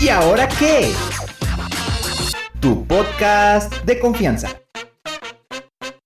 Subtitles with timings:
[0.00, 0.92] ¿Y ahora qué?
[2.60, 4.60] Tu podcast de confianza.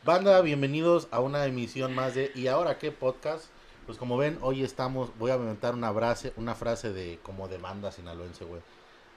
[0.04, 3.46] Banda, bienvenidos a una emisión más de ¿Y ahora qué podcast?
[3.86, 7.58] Pues como ven, hoy estamos, voy a inventar una frase, una frase de como de
[7.58, 8.62] banda sinaloense, güey.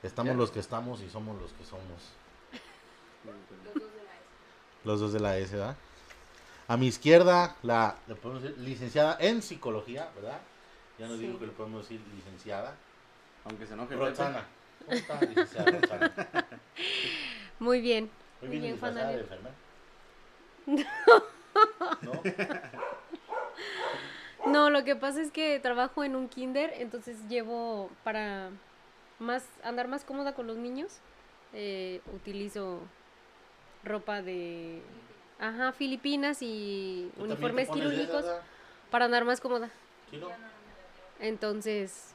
[0.03, 2.13] Estamos los que estamos y somos los que somos.
[4.83, 5.75] Los dos de la S, ¿verdad?
[6.67, 10.39] A mi izquierda, la le podemos decir, licenciada en psicología, ¿verdad?
[10.99, 11.27] Ya nos Sí.
[11.27, 12.75] dijo que le podemos decir licenciada.
[13.45, 13.95] Aunque se enoje.
[13.95, 14.45] Roxana.
[14.85, 16.13] ¿Cómo está, licenciada Roxana?
[17.59, 18.09] Muy bien.
[18.41, 19.25] Muy bien de enfermera.
[22.01, 22.21] ¿No?
[24.45, 28.51] No, lo que pasa es que trabajo en un kinder, entonces llevo para
[29.17, 30.99] más andar más cómoda con los niños,
[31.53, 32.81] eh, utilizo
[33.83, 34.81] ropa de
[35.39, 38.25] ajá, filipinas y ¿Tú también uniformes te pones quirúrgicos
[38.91, 39.69] para andar más cómoda.
[40.11, 40.29] ¿Sí, no?
[41.19, 42.13] Entonces,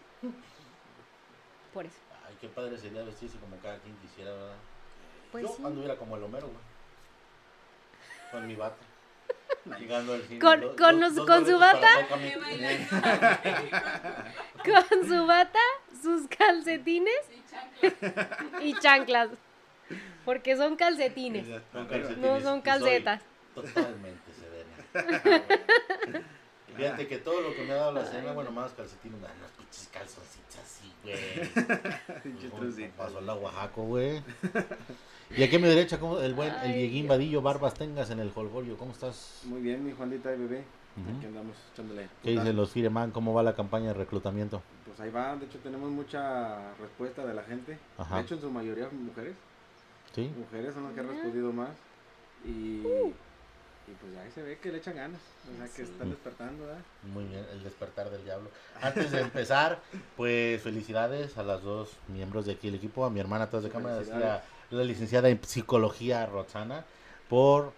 [1.74, 2.09] por eso.
[2.40, 4.54] Qué padre sería vestirse como cada quien quisiera, ¿verdad?
[5.32, 5.62] Pues Yo sí.
[5.64, 6.58] anduviera como el Homero, güey.
[8.32, 8.76] Con mi bata.
[9.78, 10.38] Llegando al cine.
[10.40, 11.88] Con- dos- con dos- los- dos con su bata.
[14.64, 15.58] Con su bata,
[16.02, 17.20] sus calcetines
[18.60, 19.30] y chanclas.
[20.24, 22.18] Porque son calcetines, Con calcetines.
[22.18, 23.22] no son Y soy calcetas.
[23.54, 26.22] Totalmente serena.
[26.80, 29.36] Fíjate que todo lo que me ha dado la cena, bueno, más calcetines, me dan
[29.38, 32.90] unos pinches calzoncitos así, güey.
[32.96, 34.22] Pasó la Oaxaco, güey.
[35.36, 36.18] Y aquí a mi derecha, ¿cómo?
[36.20, 37.06] el buen, el Dieguín.
[37.06, 39.42] Vadillo, Barbas Tengas en el Holgorio, ¿cómo estás?
[39.44, 40.64] Muy bien, mi Juanita y bebé.
[40.96, 41.16] Ujú.
[41.18, 42.08] Aquí andamos echándole.
[42.22, 43.12] ¿Qué dicen los Fireman?
[43.12, 44.60] ¿Cómo va la campaña de reclutamiento?
[44.86, 47.78] Pues ahí va, de hecho tenemos mucha respuesta de la gente.
[47.96, 48.16] Ajá.
[48.16, 49.34] De hecho en su mayoría mujeres.
[50.14, 50.28] ¿Sí?
[50.36, 51.10] Mujeres son las que han Ah.
[51.12, 51.70] respondido más.
[52.44, 52.82] Y,
[53.90, 55.20] y pues ahí se ve que le echan ganas.
[55.52, 55.90] O sea que Sí.
[55.90, 56.82] están despertando, ¿verdad?
[57.12, 58.50] Muy bien, el despertar del diablo.
[58.80, 59.80] Antes de empezar,
[60.16, 63.70] pues felicidades a las dos miembros de aquí del equipo, a mi hermana atrás de
[63.70, 66.84] cámara, la, la licenciada en psicología Roxana,
[67.28, 67.72] por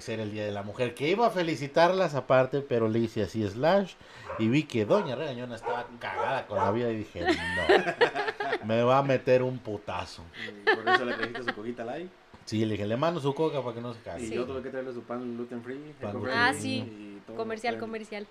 [0.00, 3.46] ser el Día de la Mujer, que iba a felicitarlas aparte, pero le hice así
[3.46, 3.92] slash
[4.38, 7.26] y vi que Doña Regañona estaba cagada con la vida y dije, no,
[8.64, 10.22] me va a meter un putazo.
[10.60, 12.10] Y por eso le trajiste su cojita light.
[12.44, 14.26] Sí, le dije, le mando su coca para que no se Y case.
[14.28, 14.34] Sí.
[14.34, 15.94] yo tuve que traerle su pan gluten free.
[16.00, 16.78] Pan eco gluten Ah, sí.
[16.78, 18.26] y todo Comercial, comercial.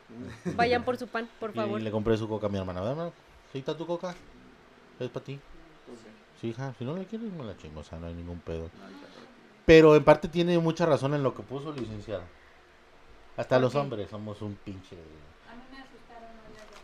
[0.57, 1.81] Vayan por su pan, por Y favor.
[1.81, 3.11] le compré su coca a mi hermana, ¿verdad?
[3.53, 4.13] ¿Sí está tu coca?
[4.99, 5.39] Es para ti.
[6.41, 6.47] Sí.
[6.49, 8.69] Hija, si no le quieres, me la chingo, o sea, no hay ningún pedo.
[9.65, 12.23] Pero- en parte tiene mucha razón en lo que puso licenciada.
[13.37, 14.95] Hasta ¿Por los hombres somos un pinche.
[15.49, 16.81] A mí me asustaron hoy las llamadas.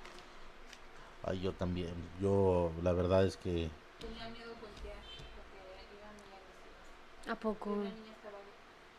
[1.27, 1.93] Ay, yo también.
[2.21, 3.69] Yo, la verdad es que.
[3.99, 4.95] Tenía miedo voltear
[5.35, 5.59] porque
[5.91, 7.27] iban muy agresivas.
[7.27, 7.71] ¿A poco?
[7.71, 8.39] Una niña estaba,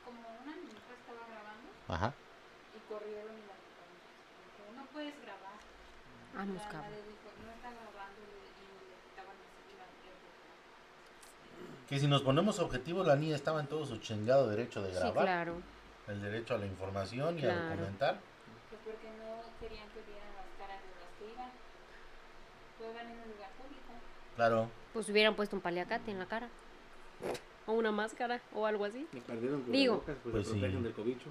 [0.05, 2.12] como una niña estaba grabando Ajá.
[2.77, 4.77] y corrieron y la quitaron.
[4.77, 5.56] No puedes grabar.
[6.71, 7.00] Cabrón.
[7.09, 8.44] dijo, no está grabando y,
[8.93, 9.87] le quitaban así la
[11.88, 14.99] Que si nos ponemos objetivos, la niña estaba en todo su chingado derecho de Sí,
[14.99, 15.25] grabar.
[15.25, 15.62] claro.
[16.09, 17.69] El derecho a la información y a Claro.
[17.71, 18.21] documentar.
[18.69, 21.50] Pues porque no querían que vieran las caras de las que iban.
[22.78, 23.91] Juegan en un lugar público.
[24.38, 24.71] Claro.
[24.93, 26.49] Pues hubieran puesto un paliacate en la cara.
[27.66, 29.04] O una máscara o algo así.
[29.26, 29.99] Perdieron Digo.
[29.99, 30.60] cubrebocas, pues, Pues se sí.
[30.60, 31.28] del cobicho.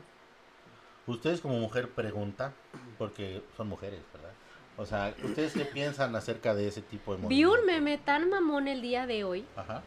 [1.07, 2.51] Ustedes como mujer pregunta,
[2.97, 4.31] porque son mujeres, ¿verdad?
[4.75, 7.66] O sea, ¿ustedes qué piensan acerca de ese tipo de Vi un movimiento?
[7.66, 9.81] meme tan mamón el día de hoy Ajá.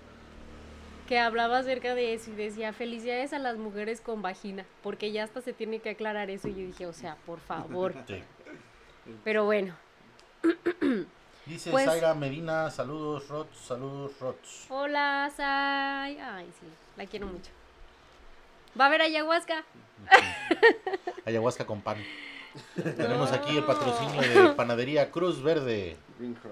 [1.06, 5.24] que hablaba acerca de eso y decía felicidades a las mujeres con vagina, porque ya
[5.24, 7.92] hasta se tiene que aclarar eso y yo dije, o sea, por favor.
[8.08, 8.22] Sí.
[9.24, 9.76] Pero bueno,
[11.46, 14.66] Dice Pues- Zaira Medina, saludos, Rots, saludos, Rots.
[14.68, 16.18] hola, Sai.
[16.18, 17.50] Ay, sí, la quiero mucho.
[18.78, 19.64] Va a haber ayahuasca.
[21.26, 21.98] Ayahuasca con pan.
[22.96, 25.96] Tenemos aquí el patrocinio de Panadería Cruz Verde.
[26.18, 26.44] Greenhouse.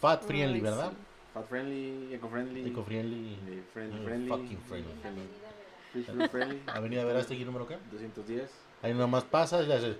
[0.00, 0.90] Fat friendly, Ay, ¿verdad?
[0.90, 0.96] sí.
[1.34, 2.68] Fat friendly, eco friendly.
[2.68, 3.34] Eco friendly.
[3.48, 4.28] eh, friendly, Mm, friendly.
[4.28, 4.94] fucking friendly.
[6.28, 6.62] Friendly.
[6.66, 7.76] Avenida Verástegui número qué?
[7.92, 8.50] 210.
[8.82, 9.96] Ahí nomás pasas y haces.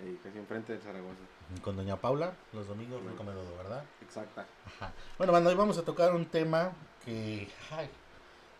[0.00, 1.20] Ahí, casi enfrente de Zaragoza.
[1.62, 3.84] Con Doña Paula los domingos recomendado, ¿verdad?
[4.02, 4.46] Exacta.
[4.66, 4.92] Ajá.
[5.16, 6.72] Bueno, banda, hoy vamos a tocar un tema
[7.04, 7.88] que, ay,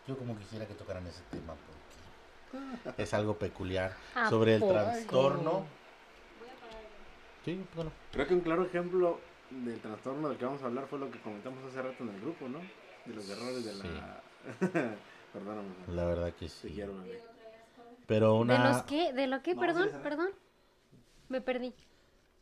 [0.07, 1.53] yo como quisiera que tocaran ese tema
[2.51, 5.51] porque es algo peculiar ¿A sobre el trastorno.
[5.51, 7.45] Voy a parar ya.
[7.45, 9.19] Sí, bueno, Creo que un claro ejemplo
[9.51, 12.21] del trastorno del que vamos a hablar fue lo que comentamos hace rato en el
[12.21, 12.59] grupo, ¿no?
[13.05, 14.21] De los errores de la...
[15.33, 15.69] Perdóname.
[15.89, 16.71] la verdad que Te sí.
[16.73, 17.21] quiero, bebé.
[18.07, 18.69] Pero ¿De una...
[18.69, 19.13] los qué?
[19.13, 19.53] ¿De lo qué?
[19.53, 20.29] No, Perdón, perdón.
[21.27, 21.75] Me perdí.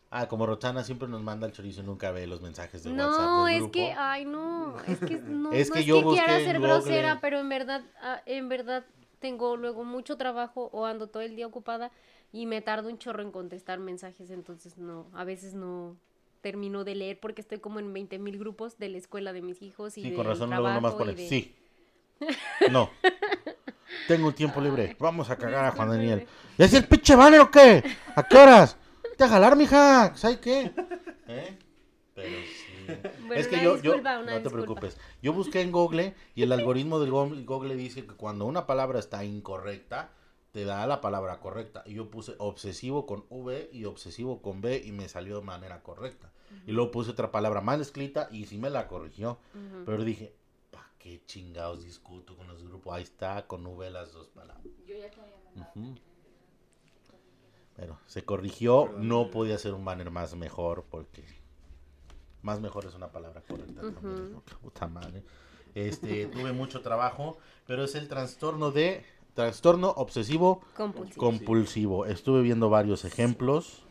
[0.10, 3.08] Ah, como Roxana siempre nos manda el chorizo y nunca ve los mensajes de WhatsApp
[3.20, 3.72] No, es grupo.
[3.74, 6.74] que, ay, no, es que no, Es no que es yo que quiera ser Google.
[6.74, 8.86] grosera, pero en verdad, ah, en verdad
[9.20, 11.92] tengo luego mucho trabajo o ando todo el día ocupada
[12.32, 15.98] y me tardo un chorro en contestar mensajes, entonces no, a veces no,
[16.42, 19.62] termino de leer porque estoy como en 20 mil grupos de la escuela de mis
[19.62, 21.56] hijos y Sí, del con razón luego nomás trabajo y pone, de- sí.
[22.72, 22.90] No.
[24.08, 24.96] Tengo un tiempo libre.
[25.00, 26.26] Vamos a cagar a Juan Daniel.
[26.58, 27.84] ¿Y es el pinche banner o qué?
[28.16, 28.78] ¿A qué horas?
[29.18, 30.16] Te a jalar, mija.
[30.16, 30.72] ¿Sabes qué?
[31.28, 31.58] ¿Eh?
[32.14, 32.94] Pero sí.
[33.28, 34.52] Bueno, es que una yo, yo, disculpa, una no te disculpa.
[34.52, 34.98] preocupes.
[35.22, 39.00] Yo busqué en Google y el algoritmo del Go- Google dice que cuando una palabra
[39.00, 40.10] está incorrecta,
[40.52, 41.84] te da la palabra correcta.
[41.86, 45.82] Y yo puse obsesivo con V y obsesivo con B y me salió de manera
[45.84, 46.32] correcta.
[46.66, 49.40] Y luego puse otra palabra mal escrita y sí me la corrigió.
[49.54, 49.84] Ujú.
[49.86, 50.34] Pero dije,
[50.72, 52.94] ¿para qué chingados discuto con los grupos?
[52.94, 54.66] Ahí está, con V las dos palabras.
[54.88, 55.72] Yo ya te había mandado.
[55.76, 55.96] Ujú.
[57.78, 59.08] Pero se corrigió, Perdón.
[59.08, 61.24] no podía ser un banner más mejor porque
[62.42, 63.82] más mejor es una palabra correcta.
[64.62, 65.24] Puta madre.
[65.76, 71.20] Este, tuve mucho trabajo, pero es el trastorno de trastorno obsesivo Compulsivo.
[71.24, 72.06] compulsivo.
[72.08, 73.84] Estuve viendo varios ejemplos.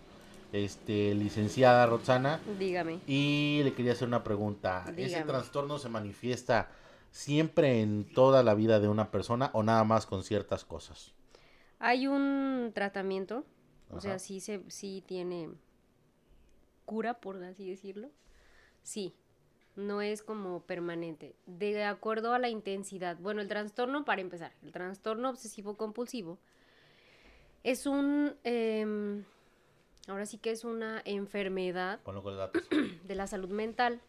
[0.53, 3.01] Este, licenciada Roxana, Dígame.
[3.07, 4.85] y le quería hacer una pregunta.
[4.97, 6.71] ¿Ese trastorno se manifiesta
[7.11, 11.13] siempre en toda la vida de una persona o nada más con ciertas cosas?
[11.79, 13.45] Hay un tratamiento,
[13.91, 15.51] o sea, sí, se, sí tiene
[16.85, 18.11] cura, por así decirlo.
[18.83, 19.15] Sí,
[19.77, 21.37] no es como permanente.
[21.47, 23.17] De acuerdo a la intensidad.
[23.19, 26.39] Bueno, el trastorno, para empezar, el trastorno obsesivo compulsivo
[27.63, 28.37] es un...
[28.45, 29.25] em,
[30.07, 32.01] ahora sí que es una enfermedad
[33.05, 34.01] de la salud mental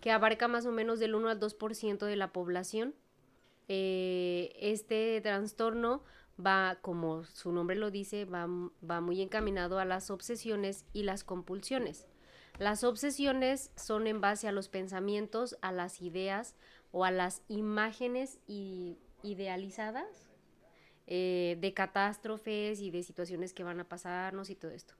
[0.00, 2.94] que abarca más o menos del 1 al 2% de la población.
[3.68, 6.02] Eh, este trastorno
[6.38, 8.46] va, como su nombre lo dice, va,
[8.88, 12.06] va muy encaminado a las obsesiones y las compulsiones.
[12.58, 16.54] Las obsesiones son en base a los pensamientos, a las ideas
[16.92, 20.28] o a las imágenes idealizadas
[21.06, 24.94] eh, de catástrofes y de situaciones que van a pasarnos y todo esto.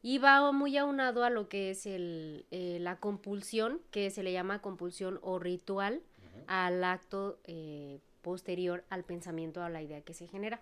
[0.00, 4.32] Y va muy aunado a lo que es el, eh, la compulsión, que se le
[4.32, 6.02] llama compulsión o ritual,
[6.46, 10.60] al acto eh, posterior al pensamiento, a la idea que se genera.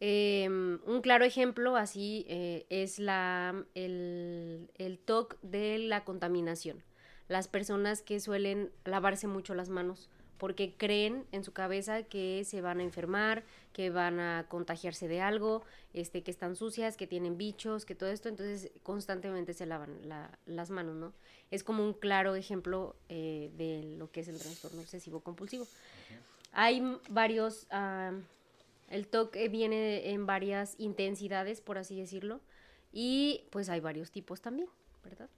[0.00, 6.82] Em, un claro ejemplo así eh, es la, el, el TOC de la contaminación.
[7.28, 10.08] Las personas que suelen lavarse mucho las manos
[10.40, 13.44] porque creen en su cabeza que se van a enfermar,
[13.74, 18.08] que van a contagiarse de algo, este, que están sucias, que tienen bichos, que todo
[18.08, 21.12] esto, entonces constantemente se lavan la- las manos, ¿no?
[21.50, 25.66] Es como un claro ejemplo eh, de lo que es el trastorno obsesivo compulsivo.
[26.52, 28.12] Hay varios, ah,
[28.88, 32.40] el TOC viene en varias intensidades, por así decirlo,
[32.92, 34.68] y pues hay varios tipos también,
[35.04, 35.28] ¿verdad?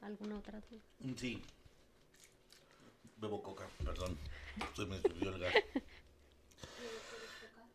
[0.00, 0.60] ¿Alguna otra?
[0.68, 0.80] Sí.
[3.24, 4.18] Bebo coca, perdón.
[4.76, 5.54] Se me subió el gas.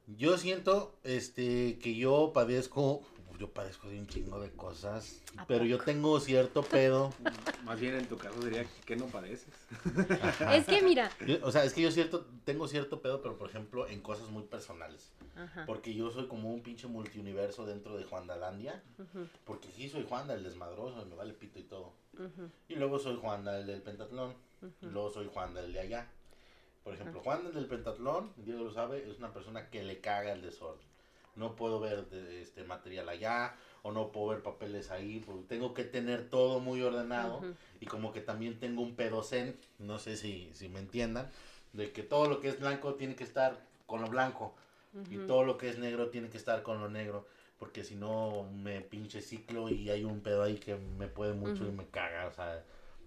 [0.06, 3.02] Yo siento este que yo padezco,
[3.40, 7.12] yo padezco de un chingo de cosas, ¿A pero yo tengo cierto pedo.
[7.64, 9.50] Más bien en tu caso diría que no padeces.
[10.54, 13.50] Es que mira, Yo- o sea, es que yo cierto tengo cierto pedo, pero por
[13.50, 18.04] ejemplo en cosas muy personales, Ajá, porque yo soy como un pinche multiuniverso dentro de
[18.04, 21.94] Juandalandia, ujú, porque sí soy Juanda el desmadroso, y me vale pito y todo.
[22.68, 24.34] Y luego soy Juanda el del pentatlón.
[24.82, 24.94] Y ujú.
[24.94, 26.08] luego soy Juanda el de allá.
[26.84, 30.32] Por ejemplo, Juan el del pentatlón, Diego lo sabe, es una persona que le caga
[30.32, 30.88] el desorden.
[31.36, 35.74] No puedo ver de- este material allá o no puedo ver papeles ahí, porque tengo
[35.74, 37.46] que tener todo muy ordenado
[37.80, 41.30] y como que también tengo un pedo zen, no sé si, si me entiendan,
[41.74, 44.56] de que todo lo que es blanco tiene que estar con lo blanco
[45.10, 47.26] y todo lo que es negro tiene que estar con lo negro,
[47.58, 51.66] porque si no me pinche ciclo y hay un pedo ahí que me puede mucho
[51.66, 52.64] y me caga, o sea,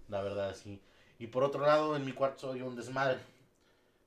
[0.09, 0.81] la verdad sí.
[1.19, 3.19] Y por otro lado, en mi cuarto soy un desmadre.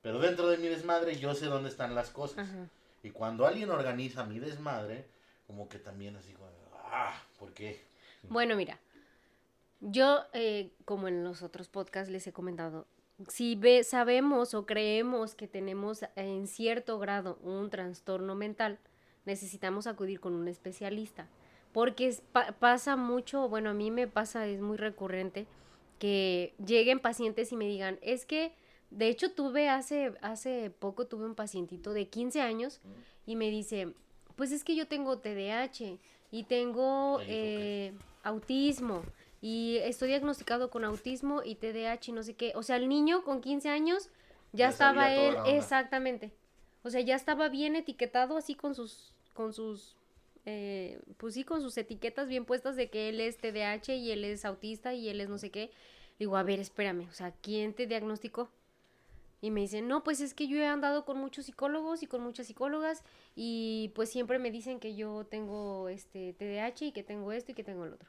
[0.03, 2.39] Pero dentro de mi desmadre yo sé dónde están las cosas.
[2.49, 2.69] Ajá.
[3.03, 5.07] Y cuando alguien organiza mi desmadre,
[5.47, 6.49] como que también así, como,
[6.91, 7.81] ah, ¿por qué?
[8.29, 8.79] Bueno, mira,
[9.81, 12.87] yo, eh, como en los otros podcasts les he comentado,
[13.29, 18.79] si ve, sabemos o creemos que tenemos en cierto grado un trastorno mental,
[19.25, 21.27] necesitamos acudir con un especialista.
[21.73, 25.47] Porque es- pa- pasa mucho, bueno, a mí me pasa, es muy recurrente,
[25.99, 28.53] que lleguen pacientes y me digan, es que,
[28.91, 32.81] de hecho, tuve hace, hace poco, tuve un pacientito de 15 años
[33.27, 33.93] y me dice,
[34.37, 35.99] pues es que yo tengo TDAH
[36.31, 39.03] y tengo eh, autismo
[39.41, 42.53] y estoy diagnosticado con autismo y TDAH y no sé qué.
[42.55, 44.11] O sea, el niño con 15 años
[44.53, 46.33] ya, Ya estaba él, exactamente.
[46.83, 49.97] O sea, ya estaba bien etiquetado así con sus, con sus,
[50.47, 54.25] eh, pues sí, con sus etiquetas bien puestas de que él es TDAH y él
[54.25, 55.73] es autista y él es no sé qué.
[56.21, 58.49] Digo, a ver, espérame, o sea, ¿quién te diagnosticó?
[59.43, 62.23] Y me dicen, no, pues es que yo he andado con muchos psicólogos y con
[62.23, 63.03] muchas psicólogas
[63.35, 67.55] y pues siempre me dicen que yo tengo este TDAH y que tengo esto y
[67.55, 68.09] que tengo el otro.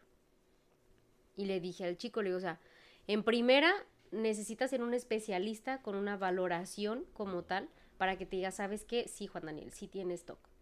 [1.35, 2.59] Y le dije al chico, le digo, o sea,
[3.07, 3.73] en primera
[4.11, 7.67] necesitas ser un especialista con una valoración como tal
[7.97, 9.07] para que te diga, ¿sabes qué?
[9.07, 10.56] Sí, Juan Daniel, sí tienes TOC.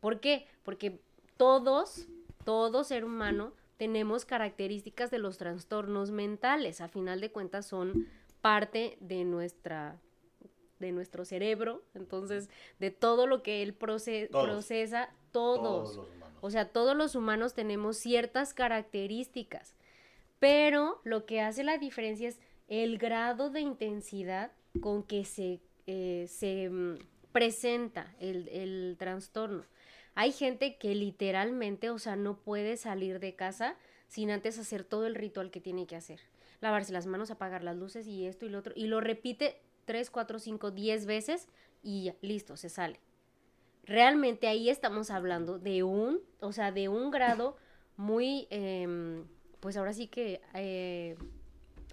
[0.00, 0.46] ¿Por qué?
[0.64, 1.00] Porque
[1.36, 2.06] todos,
[2.44, 6.80] todo ser humano tenemos características de los trastornos mentales.
[6.80, 8.06] A final de cuentas son
[8.40, 9.96] parte de nuestra
[10.78, 14.46] de nuestro cerebro, entonces de todo lo que él proce- Todos.
[14.48, 15.92] procesa, todos.
[15.92, 16.38] Todos los humanos.
[16.40, 19.74] O sea, todos los humanos tenemos ciertas características,
[20.38, 26.24] pero lo que hace la diferencia es el grado de intensidad con que se, eh,
[26.28, 26.96] se mm,
[27.32, 29.64] presenta el, el trastorno.
[30.20, 35.06] Hay gente que literalmente, o sea, no puede salir de casa sin antes hacer todo
[35.06, 36.20] el ritual que tiene que hacer.
[36.60, 38.74] Lavarse las manos, apagar las luces y esto y lo otro.
[38.76, 41.48] Y lo repite 3, 4, 5, 10 veces
[41.82, 43.00] y listo, se sale
[43.84, 47.56] realmente ahí estamos hablando de un, o sea, de un grado
[47.96, 49.24] muy, em,
[49.58, 51.16] pues ahora sí que eh,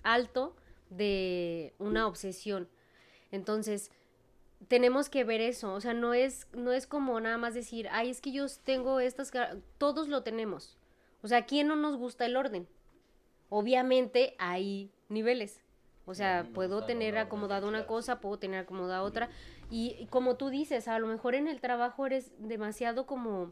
[0.03, 0.55] alto
[0.89, 2.69] de una obsesión.
[3.31, 3.91] Entonces,
[4.67, 8.09] tenemos que ver eso, o sea, no es, no es como nada más decir, ay,
[8.09, 9.57] es que yo tengo estas, car-".
[9.77, 10.77] todos lo tenemos.
[11.21, 12.67] O sea, ¿a quién no nos gusta el orden?
[13.49, 15.61] Obviamente hay niveles.
[16.05, 19.29] O sea, puedo tener acomodada una cosa, puedo tener acomodada otra.
[19.69, 23.51] Y, y como tú dices, a lo mejor en el trabajo eres demasiado como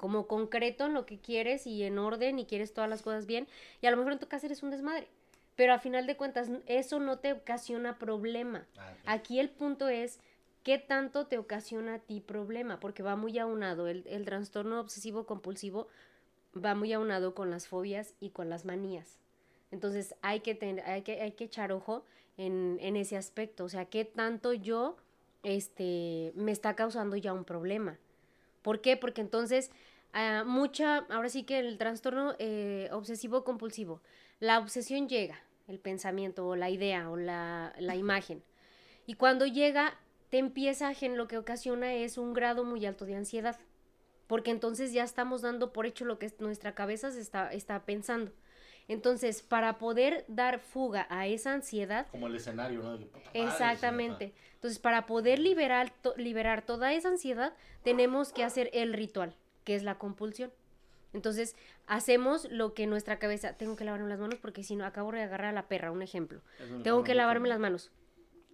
[0.00, 3.46] como concreto en lo que quieres y en orden y quieres todas las cosas bien
[3.82, 5.08] y a lo mejor en tu casa eres un desmadre.
[5.60, 8.66] Pero a final de cuentas eso no te ocasiona problema.
[8.78, 8.94] Ah.
[9.04, 10.18] Aquí el punto es
[10.62, 15.26] qué tanto te ocasiona a ti problema, porque va muy aunado, el, el trastorno obsesivo
[15.26, 15.86] compulsivo
[16.56, 19.18] va muy aunado con las fobias y con las manías.
[19.70, 22.06] Entonces hay que, ten- hay que, hay que echar ojo
[22.38, 24.96] en, en ese aspecto, o sea, qué tanto yo
[25.42, 27.98] este, me está causando ya un problema.
[28.62, 28.96] ¿Por qué?
[28.96, 29.72] Porque entonces
[30.14, 34.00] ah, mucha, ahora sí que el trastorno eh, obsesivo compulsivo,
[34.38, 35.38] la obsesión llega,
[35.70, 38.42] el pensamiento o la idea o la, la imagen.
[39.06, 39.96] Y cuando llega,
[40.28, 43.58] te empieza a gen- lo que ocasiona es un grado muy alto de ansiedad.
[44.26, 47.84] Porque entonces ya estamos dando por hecho lo que es- nuestra cabeza se está, está
[47.84, 48.32] pensando.
[48.88, 52.98] Entonces, para poder dar fuga a esa ansiedad, Como el escenario, ¿no?
[53.34, 54.32] Exactamente.
[54.54, 59.34] Entonces, para poder liberar, to- liberar toda esa ansiedad, tenemos que hacer el ritual,
[59.64, 60.52] que es la compulsión.
[61.12, 65.10] Entonces, hacemos lo que nuestra cabeza, tengo que lavarme las manos porque si no, acabo
[65.12, 66.40] de agarrar a la perra, un ejemplo.
[66.82, 67.90] Tengo que lavarme las manos.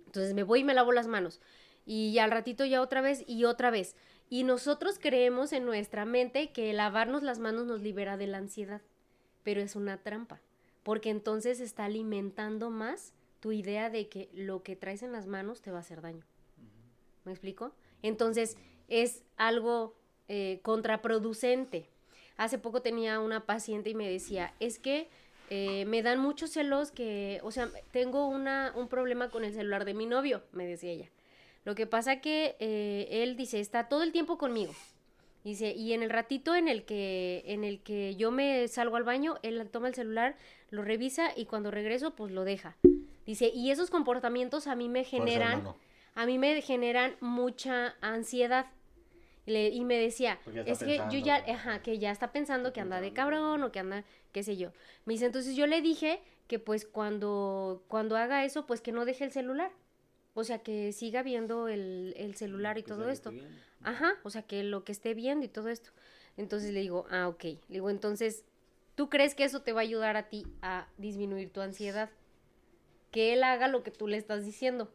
[0.07, 1.41] Entonces, me voy y me lavo las manos.
[1.85, 3.95] Y ya al ratito ya otra vez y otra vez.
[4.29, 8.83] Y nosotros creemos en nuestra mente que lavarnos las manos nos libera de la ansiedad.
[9.43, 10.41] Pero es una trampa.
[10.83, 15.61] Porque entonces está alimentando más tu idea de que lo que traes en las manos
[15.61, 16.25] te va a hacer daño.
[17.25, 17.73] ¿Me explico?
[18.03, 18.57] Entonces
[18.89, 19.95] es algo
[20.29, 21.89] eh, contraproducente.
[22.37, 25.09] Hace poco tenía una paciente y me decía, es que
[25.49, 29.85] eh, me dan muchos celos que, o sea, tengo una, un problema con el celular
[29.85, 31.11] de mi novio, me decía ella.
[31.65, 34.73] Lo que pasa que eh, él dice, está todo el tiempo conmigo.
[35.45, 39.05] Dice, y en el ratito en el que en el que yo me salgo al
[39.05, 40.37] baño, él toma el celular,
[40.71, 42.77] lo revisa y cuando regreso pues lo deja.
[43.27, 45.63] Dice, y esos comportamientos a mí me generan
[46.17, 48.67] a mí me generan mucha ansiedad.
[49.47, 50.39] Y, le- y me decía,
[50.73, 53.79] es que yo ya, ajá, que ya está pensando que anda de cabrón o que
[53.79, 54.73] anda, qué sé yo.
[55.05, 59.05] Me dice, entonces yo le dije que pues cuando, cuando haga eso, pues que no
[59.05, 59.71] deje el celular.
[60.35, 63.31] O sea, que siga viendo el, el celular y todo esto.
[63.83, 65.91] Ajá, o sea, que lo que esté viendo y todo esto.
[66.37, 67.45] Entonces le digo, ah, ok.
[67.45, 68.45] Le digo, entonces,
[68.97, 72.11] ¿tú crees que eso te va a ayudar a ti a disminuir tu ansiedad?
[73.13, 74.93] Que él haga lo que tú le estás diciendo.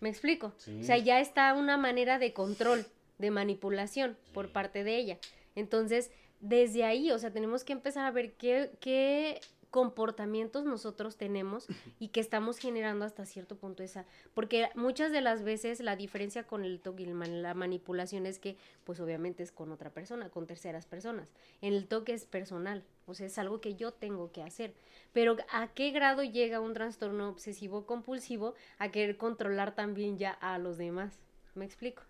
[0.00, 0.52] ¿Me explico?
[0.58, 0.78] Sí.
[0.80, 2.84] O sea, ya está una manera de control,
[3.24, 5.18] de manipulación por parte de ella.
[5.56, 9.40] Entonces, desde ahí, o sea, tenemos que empezar a ver qué, qué
[9.74, 11.66] comportamientos nosotros tenemos
[11.98, 14.06] y que estamos generando hasta cierto punto esa.
[14.32, 18.56] Porque muchas de las veces la diferencia con el toque y la manipulación es que,
[18.84, 21.28] pues obviamente es con otra persona, con terceras personas.
[21.60, 24.74] En el toque es personal, o sea, es algo que yo tengo que hacer.
[25.12, 30.56] Pero ¿a qué grado llega un trastorno obsesivo compulsivo a querer controlar también ya a
[30.58, 31.18] los demás?
[31.56, 32.04] ¿Me explico?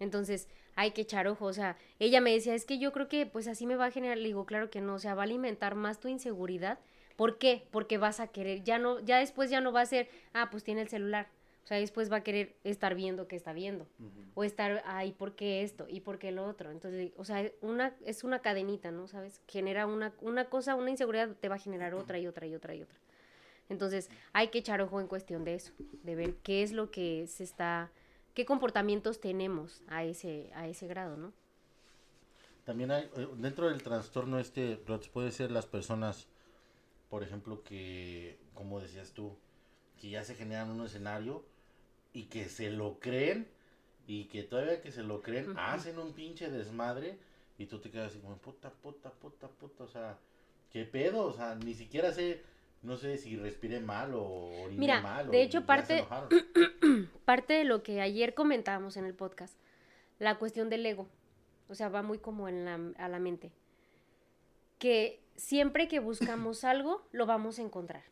[0.00, 3.26] Entonces, hay que echar ojo, o sea, ella me decía, es que yo creo que
[3.26, 5.24] pues así me va a generar, le digo, claro que no, o sea, va a
[5.24, 6.78] alimentar más tu inseguridad.
[7.16, 7.66] ¿Por qué?
[7.72, 10.62] Porque vas a querer, ya no, ya después ya no va a ser, ah, pues
[10.62, 11.26] tiene el celular.
[11.64, 13.86] O sea, después va a querer estar viendo que está viendo.
[14.34, 15.86] O estar, ay, ¿por qué esto?
[15.86, 16.70] ¿Y por qué lo otro?
[16.70, 19.06] Entonces, o sea, una, es una cadenita, ¿no?
[19.06, 19.42] ¿Sabes?
[19.48, 22.74] Genera una, una cosa, una inseguridad te va a generar otra y otra y otra
[22.74, 22.98] y otra.
[23.68, 25.72] Entonces, hay que echar ojo en cuestión de eso,
[26.04, 27.90] de ver qué es lo que se está,
[28.38, 31.32] qué comportamientos tenemos a ese, a ese grado, ¿no?
[32.64, 34.76] También hay, eh, dentro del trastorno este,
[35.12, 36.28] puede ser las personas,
[37.10, 39.36] por ejemplo, que, como decías tú,
[40.00, 41.44] que ya se generan un escenario
[42.12, 43.48] y que se lo creen
[44.06, 47.18] y que todavía que se lo creen, hacen un pinche desmadre
[47.58, 50.16] y tú te quedas así como, puta, puta, puta, puta, o sea,
[50.70, 51.24] ¿qué pedo?
[51.24, 52.44] O sea, ni siquiera sé,
[52.82, 54.22] no sé si respiré mal o
[54.62, 55.28] oriné Mira, mal.
[55.28, 56.06] o de hecho, parte-
[57.24, 59.56] parte de lo que ayer comentábamos en el podcast,
[60.18, 61.08] la cuestión del ego,
[61.68, 63.52] o sea, va muy como en la, a la mente,
[64.78, 68.02] que siempre que buscamos algo, lo vamos a encontrar.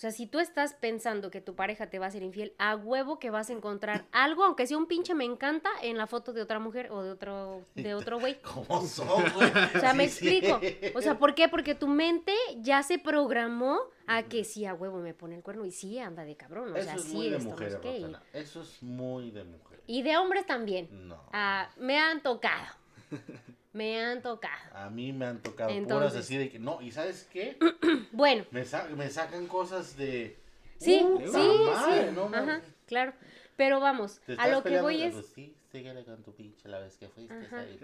[0.00, 2.74] O sea, si tú estás pensando que tu pareja te va a ser infiel, a
[2.74, 6.32] huevo que vas a encontrar algo, aunque sea un pinche me encanta, en la foto
[6.32, 8.40] de otra mujer o de otro, de otro güey.
[8.40, 9.50] ¿Cómo son, güey?
[9.76, 10.38] O sea, me sí.
[10.38, 10.58] explico.
[10.94, 11.50] O sea, ¿por qué?
[11.50, 15.66] Porque tu mente ya se programó a que sí, a huevo me pone el cuerno
[15.66, 16.72] y sí anda de cabrón.
[16.72, 18.22] O Eso sea, es sí muy de esto, no mujer, Rosana.
[18.32, 19.82] Eso es muy de mujer.
[19.86, 20.88] Y de hombres también.
[21.08, 21.22] No.
[21.30, 22.74] Ah, me han tocado.
[23.72, 24.74] Me han tocado.
[24.74, 27.56] A mí me han tocado puras Entonces- así de que, no, ¿y sabes qué?
[28.12, 30.36] Bueno, Me, sa- me sacan cosas de...
[30.78, 32.08] sí, ¡Puta sí, madre!
[32.08, 32.14] sí.
[32.14, 33.12] No, Ajá, claro.
[33.56, 35.12] Pero vamos, ¿Te a lo que voy es...
[35.14, 37.34] Pues sí, síguele con tu pinche la vez que fuiste.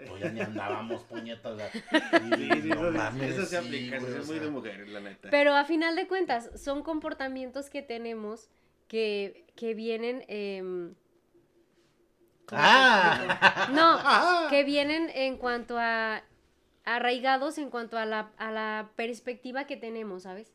[0.09, 1.55] Pues ya ni andábamos puñetas.
[2.31, 5.29] y Sí, sí, no mames, eso se aplica, eso es muy de mujeres, la neta.
[5.29, 8.49] Pero a final de cuentas, son comportamientos que tenemos
[8.87, 10.25] que, que vienen...
[10.27, 10.95] em,
[12.51, 13.67] ¡Ah!
[13.71, 16.23] No, que vienen en cuanto a
[16.85, 20.53] arraigados en cuanto a la, a la perspectiva que tenemos, ¿sabes?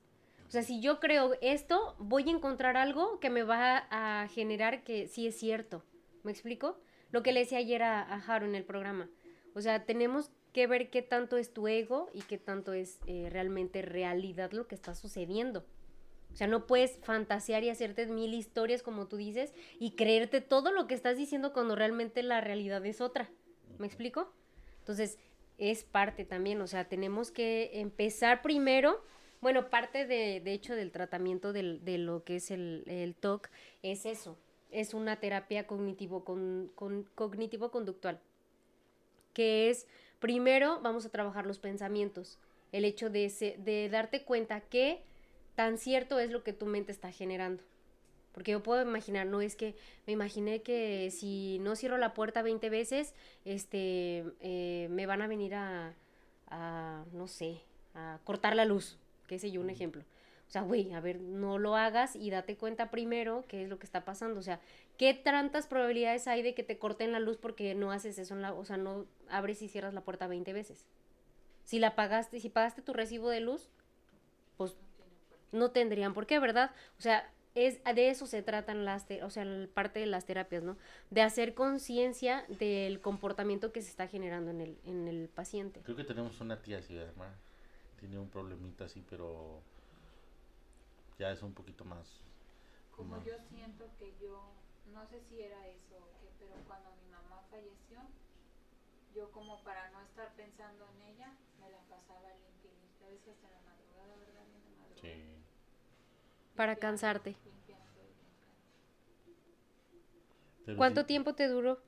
[0.48, 4.82] O sea, si yo creo esto, voy a encontrar algo que me va a generar
[4.82, 5.84] que sí es cierto.
[6.22, 6.78] ¿Me explico?
[7.10, 9.08] Lo que le decía ayer a, a Jaro en el programa.
[9.54, 13.28] O sea, tenemos que ver qué tanto es tu ego y qué tanto es eh,
[13.30, 15.64] realmente realidad lo que está sucediendo.
[16.32, 20.72] O sea, no puedes fantasear y hacerte mil historias como tú dices y creerte todo
[20.72, 23.30] lo que estás diciendo cuando realmente la realidad es otra.
[23.78, 24.32] ¿Me explico?
[24.78, 25.18] Entonces,
[25.58, 29.04] es parte también, o sea, tenemos que empezar primero,
[29.40, 33.48] bueno, parte de, de hecho del tratamiento de lo que es el, el TOC
[33.82, 34.38] es eso,
[34.70, 38.18] es una terapia cognitivo, con, con- cognitivo-conductual,
[39.34, 39.86] que es,
[40.18, 42.38] primero vamos a trabajar los pensamientos,
[42.72, 45.02] el hecho de, de darte cuenta que
[45.54, 47.62] tan cierto es lo que tu mente está generando.
[48.32, 49.74] Porque yo puedo imaginar, no es que
[50.06, 55.26] me imaginé que si no cierro la puerta 20 veces, este, eh, me van a
[55.26, 55.94] venir a,
[56.48, 57.60] a, no sé,
[57.94, 60.02] a cortar la luz, qué sé yo, un ejemplo.
[60.48, 63.78] O sea, güey, a ver, no lo hagas y date cuenta primero qué es lo
[63.78, 64.38] que está pasando.
[64.38, 64.60] O sea,
[64.98, 68.42] ¿qué tantas probabilidades hay de que te corten la luz porque no haces eso en
[68.42, 70.84] la, o sea, no abres y cierras la puerta 20 veces?
[71.64, 73.70] Si la pagaste, si pagaste tu recibo de luz,
[75.52, 76.72] no tendrían por qué, ¿verdad?
[76.98, 80.62] O sea, es de eso se tratan las, te- o sea, parte de las terapias,
[80.62, 80.76] ¿no?
[81.10, 85.80] De hacer conciencia del comportamiento que se está generando en el, en el paciente.
[85.84, 87.34] Creo que tenemos una tía así, ¿verdad?
[88.00, 89.60] Tiene un problemita así, pero
[91.18, 92.08] ya es un poquito más.
[92.96, 94.40] Como más- yo siento que yo,
[94.92, 98.00] no sé si era eso o qué, pero cuando mi mamá falleció,
[99.14, 102.70] yo como para no estar pensando en ella, me la pasaba limpia
[103.04, 104.42] a veces hasta en la madrugada, ¿verdad?
[104.48, 105.00] Bien de madrugada.
[105.00, 105.41] Sí.
[106.56, 107.36] Para cansarte.
[110.64, 111.78] Pero ¿Cuánto sí- tiempo te duró?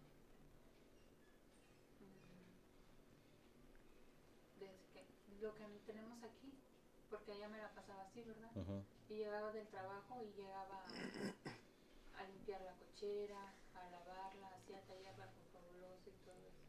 [5.40, 6.54] Lo que tenemos aquí,
[7.10, 8.50] porque ella me la pasaba así, ¿verdad?
[9.10, 15.14] Y llegaba del trabajo y llegaba a, a limpiar la cochera, a lavarla, hacía taller
[15.18, 16.64] bajo fabuloso y todo eso.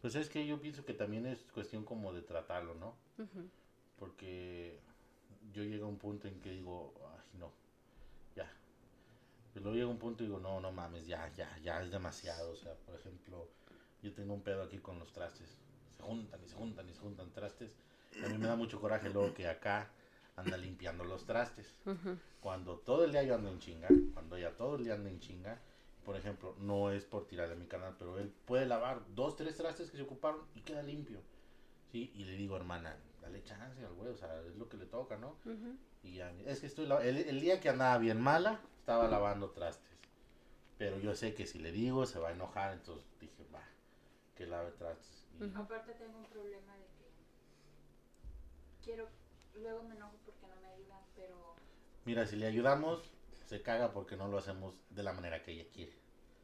[0.00, 2.94] Pues es que yo pienso que también es cuestión como de tratarlo, ¿no?
[3.98, 4.78] Porque
[5.52, 7.50] yo llego a un punto en que digo, ay, no,
[8.36, 8.50] ya.
[9.52, 12.52] Pero luego llega un punto y digo, no, no mames, ya, ya, ya es demasiado.
[12.52, 13.48] O sea, por ejemplo,
[14.02, 15.56] yo tengo un pedo aquí con los trastes.
[15.96, 17.76] Se juntan y se juntan y se juntan trastes.
[18.20, 19.90] Y a mí me da mucho coraje luego que acá
[20.36, 21.74] anda limpiando los trastes.
[22.40, 25.18] Cuando todo el día yo ando en chinga, cuando ella todo el día anda en
[25.20, 25.58] chinga,
[26.04, 29.56] por ejemplo, no es por tirar de mi canal, pero él puede lavar dos, tres
[29.56, 31.20] trastes que se ocuparon y queda limpio.
[31.92, 32.12] ¿Sí?
[32.14, 32.96] Y le digo, hermana,
[33.28, 35.36] dale chance al güey, o sea, es lo que le toca, ¿no?
[36.02, 39.50] Y ya, es que estoy, la- el, el día que andaba bien mala, estaba lavando
[39.50, 39.86] trastes.
[40.78, 43.62] Pero yo sé que si le digo se va a enojar, entonces dije, va,
[44.36, 45.26] que lave trastes.
[45.40, 45.56] Y-.
[45.56, 47.08] Aparte tengo un problema de que
[48.84, 49.08] quiero,
[49.54, 51.54] luego me enojo porque no me ayudan, pero
[52.04, 53.10] Mira, si le ayudamos,
[53.46, 55.92] se caga porque no lo hacemos de la manera que ella quiere.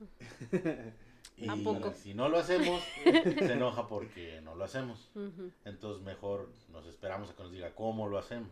[1.36, 1.92] y ¿A poco?
[1.94, 5.10] si no lo hacemos, se enoja porque no lo hacemos.
[5.14, 5.50] Ujú.
[5.64, 8.50] Entonces mejor nos esperamos a que nos diga cómo lo hacemos.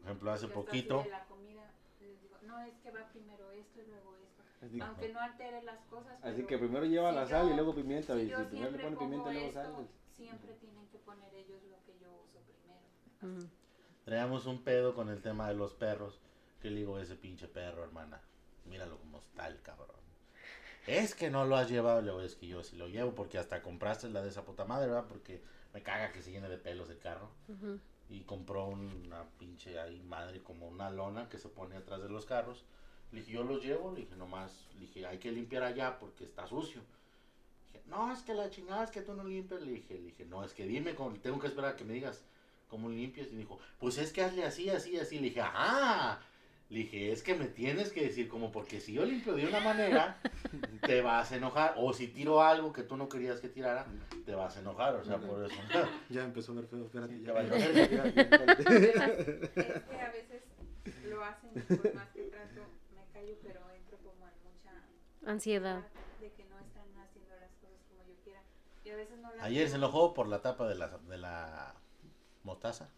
[0.00, 1.70] Por ejemplo, hace así poquito, de la comida
[2.00, 4.42] les digo, no es que va primero esto y luego esto.
[4.66, 6.12] Así, Aunque no altere las cosas.
[6.22, 8.14] así pero que primero lleva si la sal yo- y luego pimienta.
[8.14, 9.88] si y si primero le pone pimienta y luego sal.
[10.16, 13.38] Siempre tienen que poner ellos lo que yo uso primero.
[13.40, 13.48] Ujú.
[14.04, 16.20] Traíamos un pedo con el tema de los perros.
[16.60, 18.20] Que le digo, ese pinche perro, hermana.
[18.66, 20.00] Míralo como está el cabrón.
[20.86, 22.00] Es que no lo has llevado.
[22.00, 24.64] Le digo, es que yo sí lo llevo porque hasta compraste la de esa puta
[24.64, 25.06] madre, ¿verdad?
[25.08, 25.40] Porque
[25.72, 27.30] me caga que se llene de pelos el carro.
[28.10, 32.26] Y compró una pinche ahí madre como una lona que se pone atrás de los
[32.26, 32.64] carros.
[33.12, 33.92] Le dije, yo los llevo.
[33.92, 36.82] Le dije, nomás, le dije, hay que limpiar allá porque está sucio.
[37.72, 39.62] Dije, no, es que la chingada es que tú no limpias.
[39.62, 42.24] Le dije, le dije, no, es que dime, tengo que esperar a que me digas
[42.68, 43.28] cómo limpias.
[43.30, 45.16] Y dijo, pues es que hazle así, así, así.
[45.16, 46.20] Le dije, ah.
[46.72, 49.60] Le dije, es que me tienes que decir como porque si yo limpio de una
[49.60, 50.18] manera,
[50.82, 51.74] te vas a enojar.
[51.78, 53.86] O si tiro algo que tú no querías que tirara,
[54.26, 54.96] te vas a enojar.
[54.96, 55.54] O sea, por eso.
[56.10, 57.16] Ya empezó a ver feo, espérate.
[57.16, 57.54] Sí, ya, ya.
[57.54, 60.42] Es que a veces
[61.08, 62.62] lo hacen y por más que trato
[62.94, 65.82] me callo, pero entro como en mucha Ansiedad.
[66.20, 68.42] de que no están haciendo las cosas como yo quiera.
[68.84, 71.74] Y a veces no las Ayer se enojó por la tapa de la, de la
[72.42, 72.90] mostaza.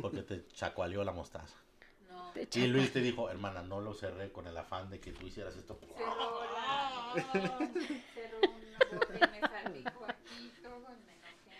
[0.00, 1.56] Porque te chacualeó la mostaza.
[2.54, 5.56] Y Luis te dijo, hermana, no lo cerré con el afán de que tú hicieras
[5.56, 5.78] esto.
[5.96, 7.12] cerró la...
[8.14, 11.56] cerró y me salpicó aquí todo y me enojé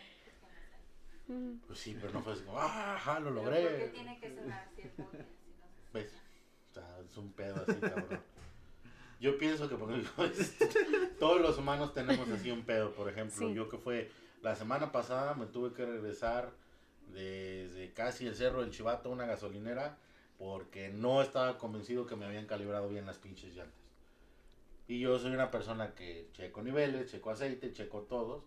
[1.28, 1.60] me.
[1.66, 3.88] Pues sí, pero no fue así como, ah, ajá, lo Pero ¿por qué logré.
[3.88, 5.18] tiene que cerrar así el bote?
[5.44, 6.12] Si no se ¿Ves?
[6.70, 8.20] O sea, es un pedo así, cabrón.
[9.20, 10.30] Yo pienso que por ejemplo,
[11.20, 12.92] todos los humanos tenemos así un pedo.
[12.92, 13.54] Por ejemplo, Sí.
[13.54, 14.10] yo que fue
[14.42, 16.50] la semana pasada me tuve que regresar
[17.08, 19.98] desde casi el cerro del Chivato a una gasolinera
[20.40, 23.78] porque no estaba convencido que me habían calibrado bien las pinches llantas.
[24.88, 28.42] Y yo soy una persona que checo niveles, checo aceite, checo todos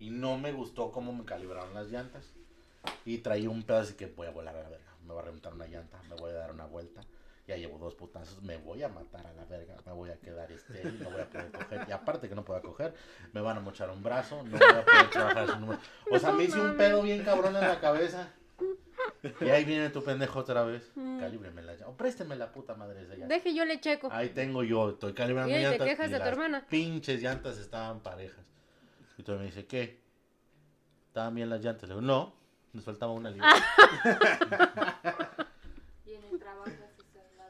[0.00, 2.32] y no me gustó cómo me calibraron las llantas.
[3.04, 4.92] Y traía un pedo así que voy a volar a la verga.
[5.06, 7.02] Me voy a reventar una llanta, me voy a dar una vuelta.
[7.46, 10.50] Ya llevo dos putazos, me voy a matar a la verga, me voy a quedar
[10.50, 11.86] estéril, no voy a poder coger.
[11.88, 12.92] Y aparte que no puedo coger,
[13.32, 15.80] me van a mochar un brazo, no voy a poder trabajar sin número.
[16.10, 18.32] O sea, me hice un pedo bien cabrón en la cabeza.
[19.40, 20.90] Y ahí viene tu pendejo otra vez.
[21.16, 21.20] Mm.
[21.20, 21.88] Calíbreme la llanta.
[21.88, 23.34] O présteme la puta madre esa llanta.
[23.34, 24.08] Deje, yo le checo.
[24.12, 25.88] Ahí tengo yo, estoy calibrando Y ahí te llantas.
[25.88, 26.66] quejas y de tu las hermana.
[26.68, 28.44] Pinches llantas estaban parejas.
[29.18, 30.00] Y tú me dice, ¿qué?
[31.08, 31.88] ¿Estaban bien las llantas?
[31.88, 32.34] Le digo, no,
[32.72, 33.48] nos faltaba una línea.
[36.06, 36.86] Y en el trabajo la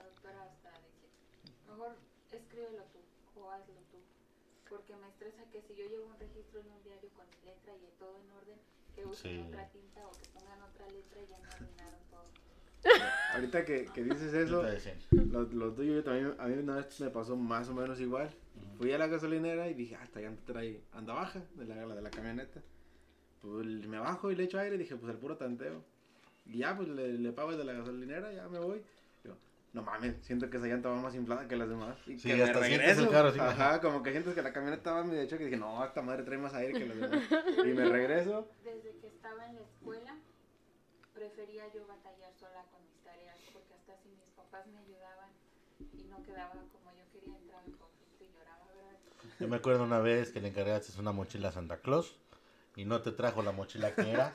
[0.04, 1.96] doctora hasta de que mejor
[2.30, 3.98] escríbelo tú o hazlo tú.
[4.70, 7.72] Porque me estresa que si yo llevo un registro en un diario con mi letra
[7.74, 8.58] y todo en orden,
[8.94, 9.44] que usen Sí.
[9.48, 12.05] otra tinta o que pongan otra letra y ya arruinaron todo.
[13.34, 17.00] Ahorita que, que dices Yo eso, lo, lo tuyo yo también, a mí una vez
[17.00, 18.30] me pasó más o menos igual.
[18.78, 21.94] Fui a la gasolinera y dije, ah, esta llanta trae, anda baja de la, la
[21.94, 22.60] de la camioneta.
[23.42, 25.82] Pues me bajo y le echo aire y dije, pues el puro tanteo.
[26.46, 28.80] Y ya, pues le, le pago el de la gasolinera, ya me voy.
[29.22, 29.36] Digo,
[29.72, 31.96] no mames, siento que esa llanta va más inflada que las demás.
[32.06, 33.02] Y Sí, que me hasta sientes regreso.
[33.02, 33.38] el carro así.
[33.40, 35.42] Ajá, como que sientes que la camioneta va medio choque.
[35.42, 37.20] Y dije, no, esta madre trae más aire que las demás.
[37.66, 38.48] Y me regreso.
[38.64, 40.16] Desde que estaba en la escuela,
[41.26, 45.30] prefería yo batallar sola con mis tareas, porque hasta si mis papás me ayudaban
[45.98, 48.98] y no quedaba como yo quería, entraba en conflicto y lloraba, ¿verdad?
[49.40, 52.16] Yo me acuerdo una vez que le encargaste una mochila a Santa Claus
[52.76, 54.32] y no te trajo la mochila que era.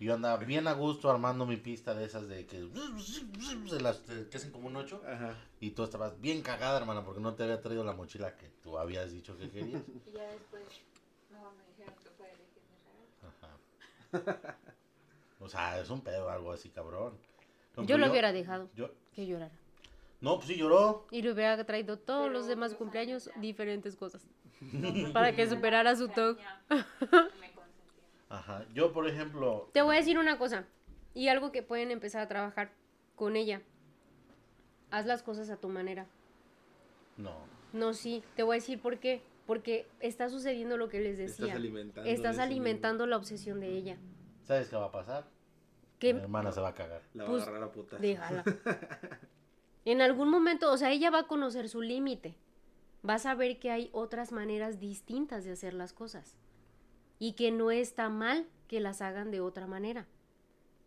[0.00, 3.96] Y yo andaba bien a gusto armando mi pista de esas de que, de las
[3.96, 5.02] que hacen como un ocho.
[5.04, 5.34] Ajá.
[5.58, 8.78] Y tú estabas bien cagada, hermana, porque no te había traído la mochila que tú
[8.78, 9.82] habías dicho que querías.
[10.06, 10.62] Y ya después,
[11.30, 12.76] no, me dijeron que fuera elegir mi
[14.12, 14.52] regalo.
[14.52, 14.58] Ajá.
[15.40, 17.18] O sea, es un pedo, algo así, cabrón.
[17.86, 19.54] Yo lo hubiera dejado Yo, que llorara.
[20.20, 21.06] no, pues sí lloró.
[21.10, 24.26] Y le hubiera traído todos Pero los demás cumpleaños diferentes cosas.
[25.12, 26.60] Para que superara su consentía.
[28.28, 28.66] Ajá.
[28.74, 29.70] Yo, por ejemplo.
[29.72, 30.64] Te voy a decir una cosa.
[31.14, 32.72] Y algo que pueden empezar a trabajar
[33.14, 33.62] con ella.
[34.90, 36.06] Haz las cosas a tu manera.
[37.16, 37.32] No.
[37.72, 38.22] No, sí.
[38.36, 39.22] Te voy a decir por qué.
[39.46, 41.46] Porque está sucediendo lo que les decía.
[41.46, 42.10] Estás alimentando.
[42.10, 43.96] Estás alimentando la obsesión de ella.
[44.48, 45.24] ¿Sabes qué va a pasar?
[45.24, 47.02] Mi Que hermana se va a cagar.
[47.14, 48.00] La va Pues, a agarrar a putas.
[48.00, 48.42] déjala.
[49.84, 52.36] En algún momento, o sea, ella va a conocer su límite.
[53.08, 56.36] Va a saber que hay otras maneras distintas de hacer las cosas.
[57.18, 60.06] Y que no está mal que las hagan de otra manera.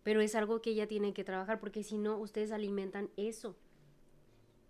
[0.03, 3.55] Pero es algo que ella tiene que trabajar porque si no, ustedes alimentan eso.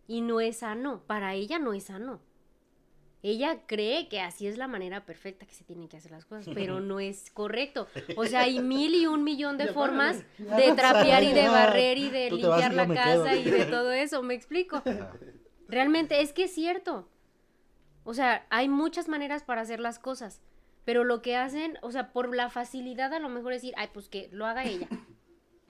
[0.08, 1.02] Y no es sano.
[1.08, 2.22] Para ella no es sano.
[3.24, 6.50] Ella cree que así es la manera perfecta que se tienen que hacer las cosas,
[6.54, 7.88] pero no es correcto.
[8.18, 12.10] O sea, hay mil y un millón de formas de trapear y de barrer y
[12.10, 14.82] de limpiar la casa y de todo eso, ¿me explico?
[15.68, 17.08] Realmente es que es cierto.
[18.04, 20.42] O sea, hay muchas maneras para hacer las cosas,
[20.84, 24.10] pero lo que hacen, o sea, por la facilidad a lo mejor decir, ay, pues
[24.10, 24.88] que lo haga ella.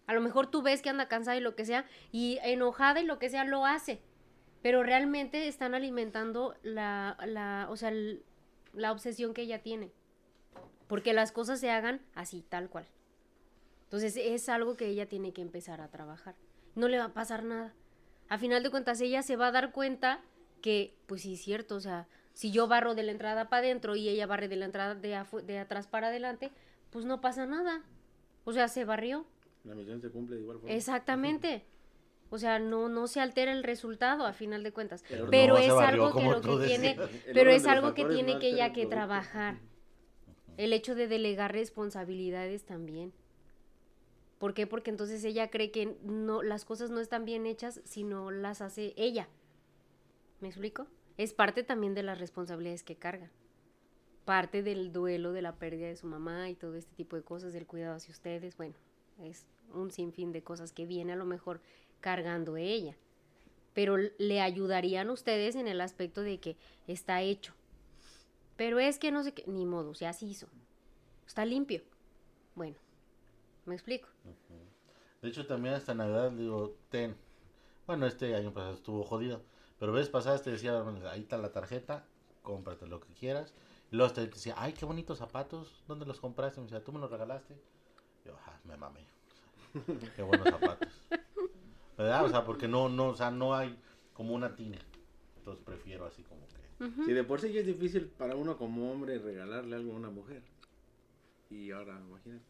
[0.07, 3.05] A lo mejor tú ves que anda cansada y lo que sea, y enojada y
[3.05, 4.01] lo que sea, lo hace.
[4.61, 8.23] Pero realmente están alimentando la, la, o sea, el-
[8.73, 9.91] la obsesión que ella tiene.
[10.87, 12.85] Porque las cosas se hagan así, tal cual.
[13.83, 16.35] Entonces es algo que ella tiene que empezar a trabajar.
[16.75, 17.73] No le va a pasar nada.
[18.29, 20.21] A final de cuentas, ella se va a dar cuenta
[20.61, 23.95] que, pues sí, es cierto, o sea, si yo barro de la entrada para adentro
[23.95, 26.51] y ella barre de la entrada de, de atrás para adelante,
[26.91, 27.83] pues no pasa nada.
[28.45, 29.25] O sea, se barrió.
[29.65, 30.73] La misión se cumple de igual forma.
[30.73, 31.65] Exactamente.
[32.33, 35.03] O sea, no, no se altera el resultado a final de cuentas.
[35.07, 36.91] Pero Pero, no se es algo que lo que tiene.
[37.27, 39.59] El pero es algo que tiene que ella que trabajar.
[40.55, 43.11] El hecho de delegar responsabilidades también.
[44.39, 44.65] ¿Por qué?
[44.65, 48.61] Porque entonces ella cree que no, las cosas no están bien hechas si no las
[48.61, 49.27] hace ella.
[50.39, 50.87] ¿Me explico?
[51.17, 53.29] Es parte también de las responsabilidades que carga.
[54.23, 57.51] Parte del duelo de la pérdida de su mamá y todo este tipo de cosas,
[57.51, 58.55] del cuidado hacia ustedes.
[58.55, 58.75] Bueno,
[59.21, 61.59] es un sinfín de cosas que viene a lo mejor
[62.01, 62.95] cargando ella.
[63.73, 67.53] Pero le ayudarían ustedes en el aspecto de que está hecho.
[68.57, 70.47] Pero es que no sé qué, ni modo, ya se hizo.
[71.25, 71.81] Está limpio.
[72.55, 72.75] Bueno,
[73.65, 74.09] me explico.
[75.21, 77.15] De hecho, también hasta Navidad digo, ten.
[77.87, 79.41] Bueno, este año pasado estuvo jodido.
[79.79, 82.05] Pero ves pasadas te decía, ahí está la tarjeta,
[82.43, 83.53] cómprate lo que quieras.
[83.91, 86.59] Y luego te decía, ay, qué bonitos zapatos, ¿dónde los compraste?
[86.59, 87.55] Me decía, ¿tú me los regalaste?
[88.25, 89.07] Yo, ah, me mamé.
[90.15, 90.89] qué buenos zapatos.
[92.01, 92.25] ¿Verdad?
[92.25, 93.77] O sea, porque no, no, o sea, no hay
[94.13, 94.77] como una tina.
[95.37, 97.03] Entonces prefiero así como que.
[97.05, 100.09] Si de por sí ya es difícil para uno como hombre regalarle algo a una
[100.09, 100.41] mujer.
[101.49, 102.43] Y ahora, imagínate.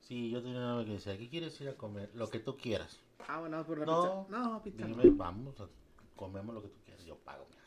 [0.00, 2.10] Sí, yo tenía una que decía, ¿qué quieres ir a comer?
[2.14, 3.00] Lo que tú quieras.
[3.26, 4.38] Ah, bueno, por una No, pizza.
[4.38, 4.86] No, pizza.
[4.88, 4.96] no.
[5.02, 5.68] Dime, vamos, a-
[6.16, 7.04] comemos lo que tú quieras.
[7.04, 7.46] Yo pago.
[7.50, 7.62] mija.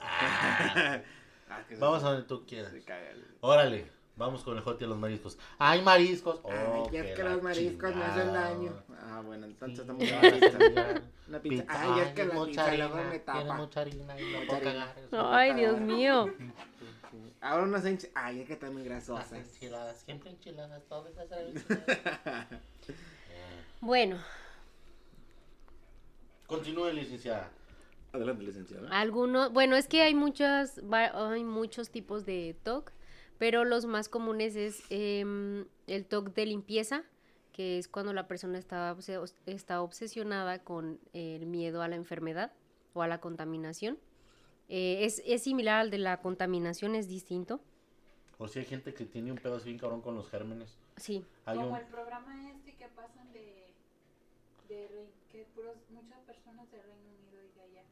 [1.52, 2.70] Ah, Ah, vamos a donde tú quieras.
[2.70, 5.38] se caga el- Órale, vamos con el jote a los mariscos.
[5.58, 6.40] ¡Ay, mariscos!
[6.44, 8.50] Ay, Oh, ya es que los mariscos me hacen chingada.
[8.50, 8.72] daño.
[9.02, 10.40] Ah, bueno, entonces Sí, estamos ya, en
[11.28, 11.40] la pizza.
[11.40, 11.40] pizza.
[11.42, 13.54] Pizza, Ay, es que la pizza luego harina, me Tiene tapa.
[13.56, 14.94] mucha harina y no puedo cagar.
[15.10, 16.32] No, Ay, Dios mío.
[17.40, 18.22] Ahora unas enchiladas.
[18.22, 19.32] Ay, es que están muy Las grasosas.
[19.32, 22.46] enchiladas, siempre enchiladas, todas las enchiladas.
[23.80, 24.18] Bueno,
[26.46, 27.48] Continúe, licenciada.
[28.12, 28.88] Adelante, licenciada.
[28.90, 30.80] algunos, bueno, es que hay muchas,
[31.14, 32.90] hay muchos tipos de TOC,
[33.40, 37.04] pero los más comunes es em, el TOC de limpieza,
[37.54, 38.94] que es cuando la persona está,
[39.46, 42.52] está obsesionada con el miedo a la enfermedad
[42.92, 43.96] o a la contaminación.
[44.68, 47.60] Eh, es, es similar al de la contaminación, es distinto.
[48.36, 50.76] O si hay gente que tiene un pedo así bien cabrón con los gérmenes.
[50.98, 51.76] Sí, Hay Como un...
[51.76, 53.72] el programa este que pasan de,
[54.68, 57.84] de que puros, muchas personas de Reino Unido y de allá,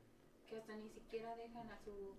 [0.46, 2.12] que hasta ni siquiera dejan a su...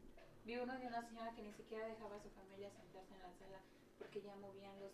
[0.50, 3.32] Vi uno de una señora que ni siquiera dejaba a su familia sentarse en la
[3.38, 3.62] sala
[4.00, 4.90] porque ya movían los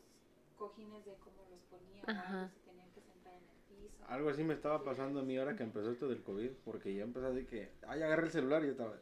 [0.57, 4.03] cojines de cómo los ponían, algo, se tenían que sentar en el piso.
[4.09, 7.03] Algo así me estaba pasando a mí ahora que empezó esto del COVID, porque ya
[7.03, 8.97] empezó de que, ay, agarré el celular y yo estaba,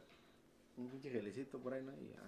[0.76, 1.90] un pinche gelecito por ahí, ¿no?
[2.00, 2.22] Y, ya,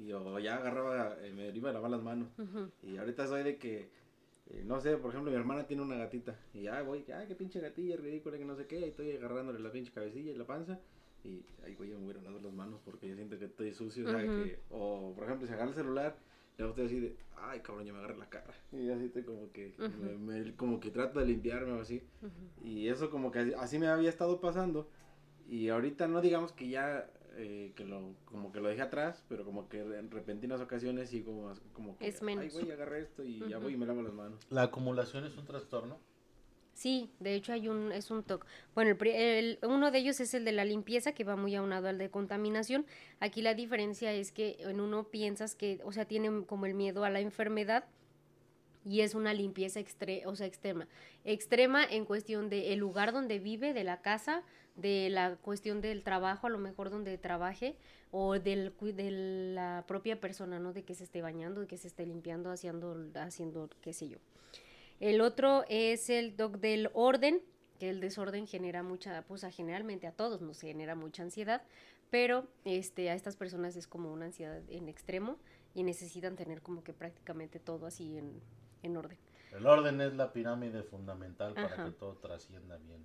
[0.00, 2.30] y yo ya agarraba, eh, me iba a lavar las manos.
[2.36, 3.90] ujú, Y ahorita soy de que,
[4.50, 6.36] eh, no sé, por ejemplo, mi hermana tiene una gatita.
[6.52, 8.80] Y ya voy, ay, qué pinche gatilla ridícula, que no sé qué.
[8.80, 10.80] Y estoy agarrándole la pinche cabecilla y la panza.
[11.24, 13.72] Y, ay, güey, yo me voy a lavar las manos porque yo siento que estoy
[13.72, 14.06] sucio.
[14.06, 14.26] O, sea, Ujú.
[14.44, 16.16] que, o por ejemplo, si agarra el celular,
[16.56, 18.54] ya estoy así de, ay, cabrón, ya me agarré la cara.
[18.72, 22.02] Y así estoy como que, me- me- como que trato de limpiarme o así.
[22.62, 24.88] Y eso como que así me había estado pasando.
[25.48, 29.44] Y ahorita no digamos que ya, eh, que lo, como que lo dejé atrás, pero
[29.44, 32.44] como que en repentinas ocasiones sí como, como que, Es menos.
[32.44, 34.40] ay güey, agarré esto y ya voy y me lavo las manos.
[34.50, 35.98] La acumulación es un trastorno.
[36.78, 38.46] Sí, de hecho hay un, es un TOC.
[38.76, 41.88] Bueno, el, el- uno de ellos es el de la limpieza, que va muy aunado
[41.88, 42.86] al de contaminación.
[43.18, 47.02] Aquí la diferencia es que en uno piensas que, o sea, tiene como el miedo
[47.02, 47.84] a la enfermedad
[48.84, 50.86] y es una limpieza extre o sea, extrema.
[51.24, 54.44] Extrema en cuestión del el lugar donde vive, de la casa,
[54.76, 57.74] de la cuestión del trabajo, a lo mejor donde trabaje,
[58.12, 59.10] o del, de
[59.54, 60.72] la propia persona, ¿no?
[60.72, 64.18] De que se esté bañando, de que se esté limpiando, haciendo, haciendo qué sé yo.
[65.00, 67.40] El otro es el doc del orden,
[67.78, 71.62] que el desorden genera mucha, pues a- generalmente a todos nos genera mucha ansiedad,
[72.10, 75.38] pero este, a estas personas es como una ansiedad en extremo
[75.74, 78.40] y necesitan tener como que prácticamente todo así en,
[78.82, 79.18] en orden.
[79.52, 83.04] El orden es la pirámide fundamental para que todo trascienda bien.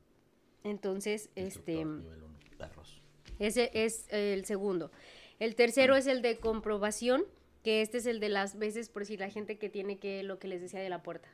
[0.64, 3.02] Entonces, este, nivel uno, perros.
[3.40, 4.92] ese es el segundo.
[5.40, 7.24] El tercero es el de comprobación,
[7.64, 10.40] que este es el de las veces, por si la gente que tiene que, lo
[10.40, 11.28] que les decía de la puerta.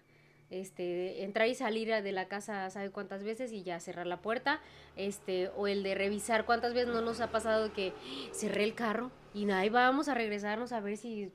[0.52, 4.60] Este, entrar y salir de la casa sabe cuántas veces y ya cerrar la puerta,
[4.96, 7.94] este, o el de revisar cuántas veces no nos ha pasado que
[8.34, 11.32] cerré el carro y ahí vamos a regresarnos a ver si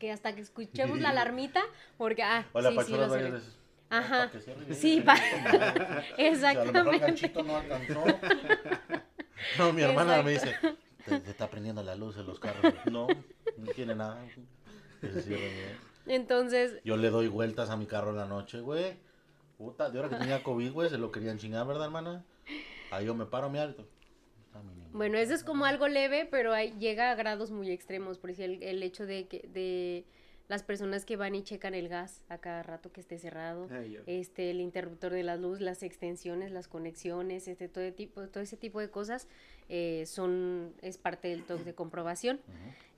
[0.00, 1.62] que hasta que escuchemos la alarmita,
[1.96, 3.38] porque ah, O la sí, sí, pachola lo varias cerré.
[3.40, 3.56] veces.
[3.88, 4.30] Ajá.
[4.32, 4.74] Para.
[4.74, 5.16] Sí, pa-
[6.16, 7.42] Si a lo mejor el Exactamente.
[7.44, 8.04] no alcanzó.
[9.58, 10.56] No, mi hermana me dice,
[11.04, 12.74] "Te- se está prendiendo la luz en los carros.
[12.90, 13.06] No,
[13.56, 14.20] no tiene nada.
[16.10, 18.96] Entonces, Yo le doy vueltas a mi carro en la noche, güey.
[19.56, 22.24] Puta, de hora que tenía COVID, güey, se lo querían chingar, ¿verdad, hermana?
[22.90, 23.86] Ahí yo me paro, mi alto.
[24.54, 24.88] Niño.
[24.92, 28.18] bueno, eso es como algo leve, pero ahí llega a grados muy extremos.
[28.18, 30.04] Por decir, el, el hecho de que de
[30.48, 33.68] las personas que van y checan el gas a cada rato que esté cerrado.
[33.70, 38.42] Ay, este el interruptor de la luz, las extensiones, las conexiones, este todo tipo, todo
[38.42, 39.28] ese tipo de cosas
[39.68, 42.40] eh, son es parte del TOC de comprobación.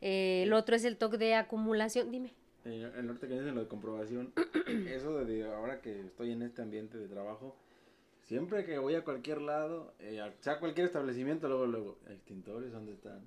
[0.00, 2.10] Eh, el otro es el TOC de acumulación.
[2.10, 2.32] Dime.
[2.64, 4.32] El norte que dicen lo de comprobación,
[4.88, 7.56] eso de, ahora que estoy en este ambiente de trabajo,
[8.22, 12.92] siempre que voy a cualquier lado, eh, a- sea cualquier establecimiento, luego, luego, extintores, ¿dónde
[12.92, 13.20] están?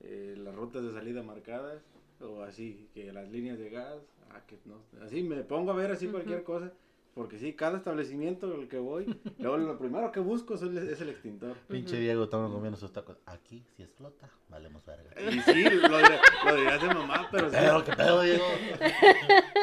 [0.00, 1.82] Eh, las rutas de salida marcadas,
[2.20, 3.98] o así, que las líneas de gas,
[4.30, 6.72] ah, que no, así me pongo a ver así cualquier cosa,
[7.14, 9.06] porque sí, cada establecimiento al que voy,
[9.38, 11.56] luego lo primero que busco es el, es el extintor.
[11.68, 13.16] Pinche Diego, estamos comiendo sus tacos.
[13.26, 15.10] Aquí, si explota, valemos verga.
[15.20, 18.44] Y sí, lo, dirías de mamá, pero sí, Pero, ¿qué pedo, Diego?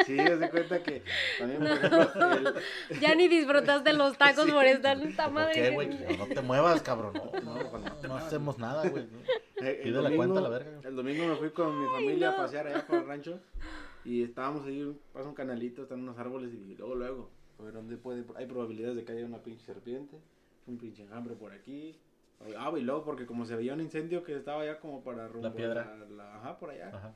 [0.06, 1.04] sí, haz de cuenta que
[1.40, 2.54] también, por ejemplo,
[2.90, 4.52] el, Ya ni disfrutaste los tacos Sí.
[4.52, 5.54] por estar esta ¿Por madre.
[5.54, 5.90] qué, güey?
[6.18, 7.14] No te muevas, cabrón.
[7.14, 9.06] No, No, no, pues, no no hacemos nada, güey.
[9.62, 10.80] Eh, Pide la cuenta a la verga.
[10.84, 12.34] El domingo me fui con mi familia no.
[12.34, 13.40] a pasear allá por el rancho
[14.04, 17.30] y estábamos ahí, pasa un canalito, están unos árboles y luego, luego,
[17.62, 20.18] a ver dónde puede, hay probabilidades de que haya una pinche serpiente,
[20.68, 21.96] un pinche enjambre por aquí.
[22.58, 25.48] Ah, y luego porque como se veía un incendio que estaba allá como para rumbo
[25.48, 25.96] a piedra.
[25.96, 26.90] la- la- ajá, por allá.
[26.90, 27.14] Ajá.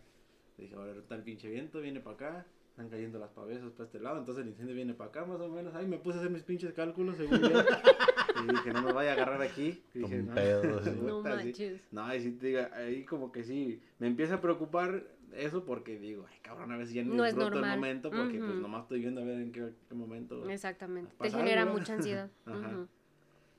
[0.57, 3.85] Dije, a ver, está el pinche viento, viene para acá, están cayendo las pavesas para
[3.85, 5.73] este lado, entonces el incendio viene para acá más o menos.
[5.73, 7.49] Ahí me puse a hacer mis pinches cálculos según yo.
[8.43, 9.83] y dije, no me vaya a agarrar aquí.
[9.95, 10.33] Y dije, no.
[11.01, 11.81] No manches.
[11.91, 15.03] No, y sí te diga, ahí como que sí, me empieza a preocupar
[15.37, 17.77] eso porque digo, ay cabrón, a veces ya No es disfruto el normal.
[17.77, 18.61] momento porque pues Ujú.
[18.61, 20.49] nomás estoy viendo a ver en qué, qué momento.
[20.49, 21.13] Exactamente.
[21.21, 21.73] Te genera ¿no?
[21.73, 22.29] mucha ansiedad.
[22.45, 22.69] Ajá.
[22.69, 22.87] Ujú.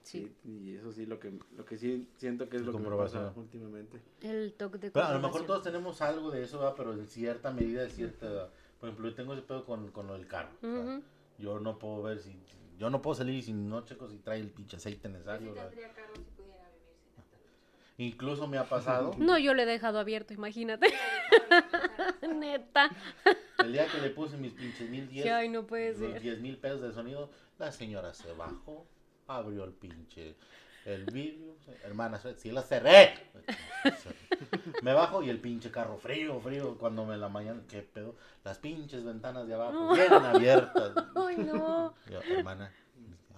[0.02, 0.32] Sí.
[0.42, 2.84] Sí, y eso sí, lo que, lo que sí siento que es lo que me
[2.84, 3.24] Comprobación.
[3.26, 4.00] pasa últimamente.
[4.22, 6.74] El TOC de Pero a lo mejor todos tenemos algo de eso, ¿verdad?
[6.76, 8.50] pero en cierta medida, en cierta...
[8.78, 10.50] Por ejemplo, yo tengo ese pedo con, con lo del carro.
[10.60, 11.02] sea, Ujú.
[11.38, 12.38] yo no puedo ver si...
[12.78, 15.54] Yo no puedo salir si no checo si trae el pinche aceite necesario.
[15.54, 16.94] sí tendría carro si pudiera vivir
[17.96, 18.06] sin.
[18.06, 20.86] Incluso me ha pasado No, yo le he dejado abierto, imagínate.
[22.34, 22.90] Neta.
[23.58, 26.20] el día que le puse mis pinches mil diez, Sí, ay, no puede los ser.
[26.20, 28.86] diez mil pesos de sonido, la señora se bajó,
[29.26, 30.36] abrió el pinche
[30.84, 33.12] el vidrio, hermana, si la cerré.
[34.82, 38.58] Me bajo y el pinche carro frío, frío, cuando me la mañana, qué pedo, las
[38.58, 39.94] pinches ventanas de abajo No.
[39.94, 40.92] vienen abiertas.
[41.16, 41.92] Ay, no.
[42.08, 42.72] Yo, hermana,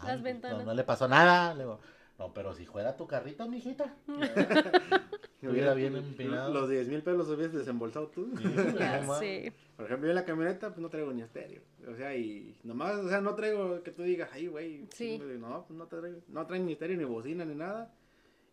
[0.04, 0.66] Las no- ventanas.
[0.66, 1.54] No, le pasó nada.
[1.54, 1.80] Le digo,
[2.18, 3.94] no, pero si fuera tu carrito, mijita.
[5.40, 6.52] Estuviera bien empinado.
[6.52, 8.28] Los 10 mil pesos los hubieras desembolsado tú.
[8.36, 8.44] Sí,
[9.06, 9.52] no sé.
[9.76, 11.62] Por ejemplo, yo en la camioneta pues no traigo ni estéreo.
[11.88, 14.86] O sea, y nomás, o sea, no traigo que tú digas, ay, güey.
[14.92, 15.10] Sí.
[15.12, 15.38] chingo de-".
[15.38, 17.94] No, pues no traigo, no traigo ni estéreo, ni bocina, ni nada.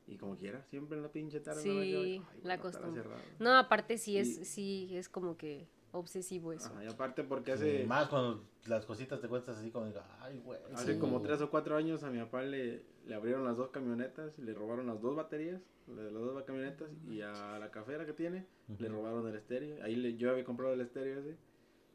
[0.08, 1.64] Y como quiera, siempre en la pinche tarde.
[1.64, 3.04] Sí, me veo, ay, la bueno, costumbre.
[3.40, 6.68] No, aparte sí es, Y- sí es como que obsesivo eso.
[6.68, 10.06] Ajá, y aparte porque Sí, hace, Más cuando las cositas te cuentas así como, diga,
[10.22, 10.60] ay, güey.
[10.74, 11.00] hace Sí.
[11.00, 14.42] como tres o cuatro años a mi papá le, le abrieron las dos camionetas y
[14.44, 18.46] le robaron las dos baterías las dos camionetas y a la cafera que tiene
[18.80, 19.84] le robaron el estéreo.
[19.84, 21.36] Ahí le, yo había comprado el estéreo ese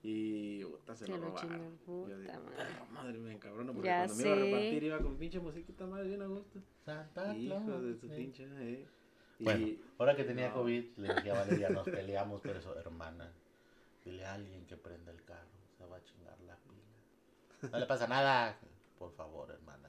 [0.02, 1.78] y puta, se lo lo robaron.
[1.86, 2.56] Yo dije, madre.
[2.56, 4.44] "Perro, madre me encabrona porque Ya cuando me iba a sé.
[4.44, 6.60] repartir iba con pinche musiquita madre bien a gusto.
[6.84, 8.14] Santa Hijo de su sí.
[8.16, 8.86] pinche, eh.
[9.40, 9.66] Y Bueno,
[9.98, 10.54] ahora que tenía no.
[10.54, 13.32] COVID, le dije a Valeria, nos peleamos por eso, hermana.
[14.04, 17.70] Dile a alguien que prenda el carro, se va a chingar la pila.
[17.72, 18.56] No le pasa nada,
[18.98, 19.88] por favor, hermana.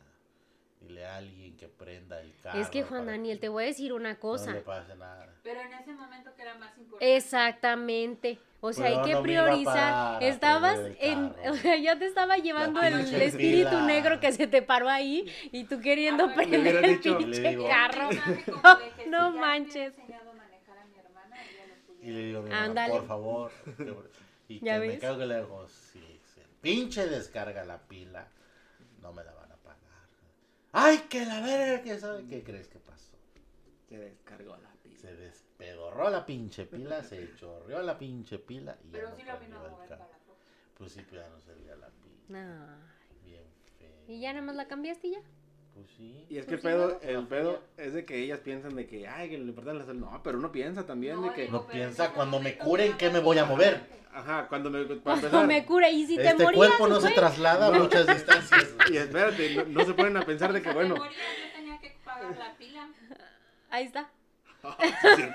[0.81, 2.59] Dile a alguien que prenda el carro.
[2.59, 4.51] es que Juan Daniel, que te voy a decir una No cosa.
[4.51, 5.33] le pase nada.
[5.43, 7.15] Pero en ese momento que era más importante.
[7.15, 8.39] Exactamente.
[8.63, 10.21] O sea, Pero hay que no priorizar.
[10.23, 13.85] Estabas en, o sea, ya te estaba llevando el espíritu pila.
[13.85, 17.67] negro que se te paró ahí y tú queriendo Ah, prender el dicho- pinche digo-
[17.67, 18.09] carro.
[19.09, 19.93] No manches.
[19.97, 21.90] enseñado a manejar a mi hermana, ella lo pudiera.
[22.01, 22.93] Y le digo, mi mamá, Ándale.
[22.93, 23.51] por favor.
[24.47, 24.99] Y ¿Ya que me ves?
[24.99, 25.99] cago que le digo, si
[26.33, 28.27] se pinche descarga la pila,
[29.01, 29.79] no me la van a pagar.
[30.71, 32.25] Ay, que la verga, que sabe.
[32.25, 33.11] ¿Qué crees que pasó?
[33.89, 34.97] se descargó la pila.
[34.99, 39.23] Se despedorró la pinche pila, se chorreó la pinche pila y ya Pero no sí
[39.23, 40.07] lo vino a mover para la.
[40.77, 42.77] Pues sí, pues ya no servía la pila.
[42.79, 43.43] Ay, Bien
[43.77, 43.89] feo.
[44.07, 45.21] Y ya nada más la cambiaste y ya.
[45.73, 46.25] Pues sí.
[46.29, 47.09] Y es que el Pues pedo, ¿no?
[47.09, 49.93] el pedo es de que ellas piensan de que, ay, que lo importante es la
[49.93, 50.07] salud.
[50.11, 53.09] No, pero uno piensa también No, de que, No piensa, cuando me curen, no ¿qué
[53.09, 53.79] me voy a mover?
[54.13, 57.11] ajá, cuando me, Cuando empezar, me cura y si te Este morías, cuerpo no se
[57.11, 58.75] traslada a muchas distancias.
[58.91, 61.03] y espérate, no, no se ponen a pensar de que, Si bueno, yo
[61.55, 62.89] tenía que pagar la pila.
[63.69, 64.09] Ahí está.
[64.79, 64.93] Es.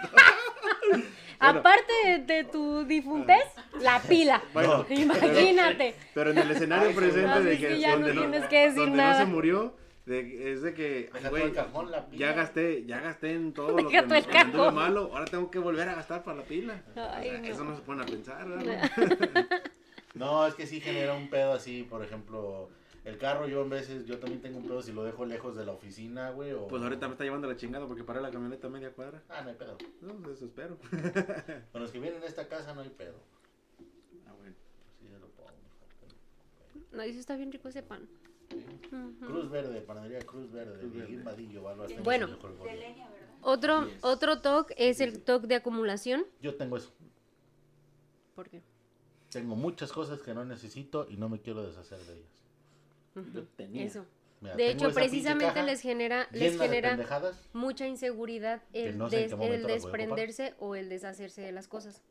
[0.89, 1.59] Bueno.
[1.59, 3.45] Aparte de, de tu difuntez,
[3.81, 4.41] la pila.
[4.55, 5.95] Bueno, Imagínate.
[6.15, 8.45] Pero en el escenario Ay, presente no, de es que, que ya no donde, tienes
[8.47, 9.13] que decir donde nada.
[9.13, 9.77] no se murió,
[10.07, 12.19] de- es de que, todo el cajón, la pila.
[12.19, 14.75] ya gasté, ya gasté en todo lo que Deja me cajón.
[14.75, 16.83] malo, ahora tengo que volver a gastar para la pila.
[16.95, 17.47] Ay, O sea, no.
[17.49, 18.91] Eso no se pone a pensar, ¿verdad?
[20.15, 22.71] No, es que sí genera un pedo así, por ejemplo,
[23.05, 25.67] el carro yo en veces, yo también tengo un pedo si lo dejo lejos de
[25.67, 26.67] la oficina, güey, o...
[26.69, 29.23] Pues ahorita me está llevando la chingada porque paré la camioneta a media cuadra.
[29.29, 29.77] Ah, no hay pedo.
[30.01, 30.79] No, pues eso espero.
[31.73, 33.17] Con los que vienen a esta casa no hay pedo.
[34.27, 34.55] Ah, bueno.
[34.99, 35.51] Sí, se lo pongo.
[36.93, 38.09] No, eso está bien rico ese pan.
[38.51, 38.65] Sí.
[39.27, 41.25] Cruz Verde, panadería Cruz Verde, Cruz.
[41.25, 41.63] Vadillo,
[42.05, 42.29] Bueno.
[43.43, 43.99] Otro, Yes.
[44.03, 46.25] otro TOC es el TOC de acumulación.
[46.41, 46.91] Yo tengo eso.
[48.35, 48.63] ¿Por qué?
[49.31, 52.43] Tengo muchas cosas que no necesito y no me quiero deshacer de ellas.
[53.15, 53.27] Ujú.
[53.35, 53.85] Yo tenía.
[53.85, 54.05] Eso.
[54.41, 56.99] Mira, De hecho, precisamente les genera, les genera
[57.55, 62.03] mucha inseguridad el, no sé des- el desprenderse o el deshacerse de las cosas.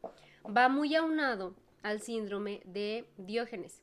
[0.45, 3.81] Va muy aunado al síndrome de Diógenes.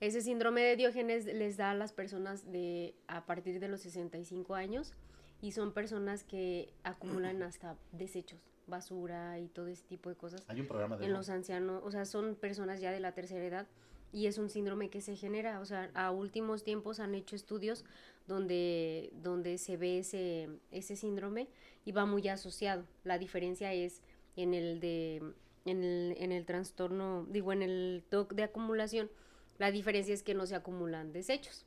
[0.00, 4.54] Ese síndrome de Diógenes les da a las personas de a partir de los 65
[4.54, 4.94] años
[5.42, 10.60] y son personas que acumulan hasta desechos, basura y todo ese tipo de cosas Hay
[10.60, 11.18] un programa de en eso.
[11.18, 13.66] los ancianos, o sea, son personas ya de la tercera edad
[14.10, 17.84] y es un síndrome que se genera, o sea, a últimos tiempos han hecho estudios
[18.26, 21.48] donde, donde se ve ese, ese síndrome
[21.84, 22.84] y va muy asociado.
[23.04, 24.00] La diferencia es
[24.34, 25.22] en el de
[25.66, 29.10] en el, en el trastorno, digo, en el TOC de acumulación,
[29.60, 31.66] la diferencia es que no se acumulan desechos,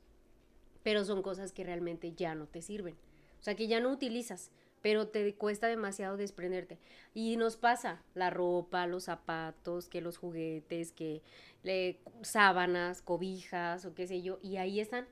[0.82, 2.96] pero son cosas que realmente ya no te sirven.
[3.38, 4.50] O sea, que ya no utilizas,
[4.82, 6.80] pero te cuesta demasiado desprenderte.
[7.14, 11.22] Y nos pasa la ropa, los zapatos, que los juguetes, que
[11.62, 15.06] le, sábanas, cobijas o qué sé yo, y ahí están.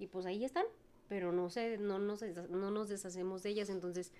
[0.00, 0.66] Y pues ahí están,
[1.06, 3.70] pero no, se, no, nos, no nos deshacemos de ellas.
[3.70, 4.10] Entonces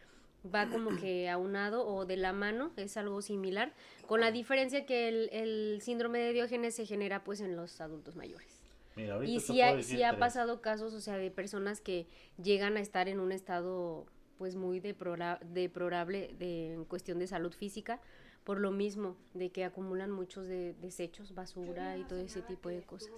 [0.52, 3.72] va como que aunado o de la mano, es algo similar,
[4.06, 8.16] con la diferencia que el, el síndrome de Diógenes se genera pues en los adultos
[8.16, 8.62] mayores.
[8.96, 12.06] Mira, Y sí, ha, sí pasado casos, o sea, de personas que
[12.42, 14.06] llegan a estar en un estado
[14.38, 18.00] pues muy deplora- deplorable de, en cuestión de salud física,
[18.44, 22.82] por lo mismo, de que acumulan muchos de, desechos, basura y todo ese tipo de
[22.82, 23.10] cosas.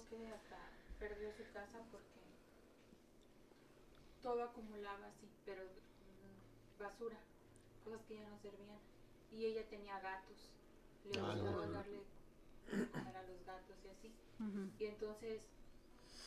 [0.99, 2.07] Perdió su casa porque
[4.23, 5.63] todo acumulaba así, pero
[6.79, 7.19] basura,
[7.85, 8.79] cosas que ya no servían.
[9.33, 10.51] Y ella tenía gatos,
[11.11, 11.73] le Ah, gustaba no.
[11.73, 12.01] darle
[13.19, 14.13] a los gatos y así.
[14.79, 15.43] Y entonces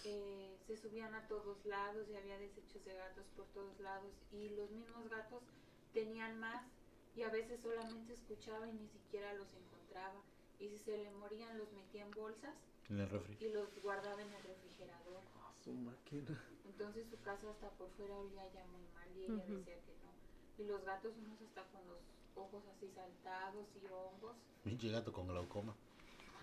[0.06, 4.12] eh, se subían a todos lados y había desechos de gatos por todos lados.
[4.32, 5.44] Y los mismos gatos
[5.94, 6.64] tenían más
[7.16, 10.22] y a veces solamente escuchaba y ni siquiera los encontraba.
[10.60, 12.54] Y si se le morían los metía en bolsas
[12.90, 13.38] En el refri.
[13.40, 15.22] y los guardaba en el refrigerador.
[15.38, 16.42] Ah, su máquina.
[16.66, 20.09] Entonces su casa hasta por fuera olía ya muy mal y ella decía que no.
[20.60, 22.00] Y los gatos unos hasta con los
[22.36, 24.36] ojos así saltados y hongos.
[24.64, 25.74] Pinche gato con glaucoma.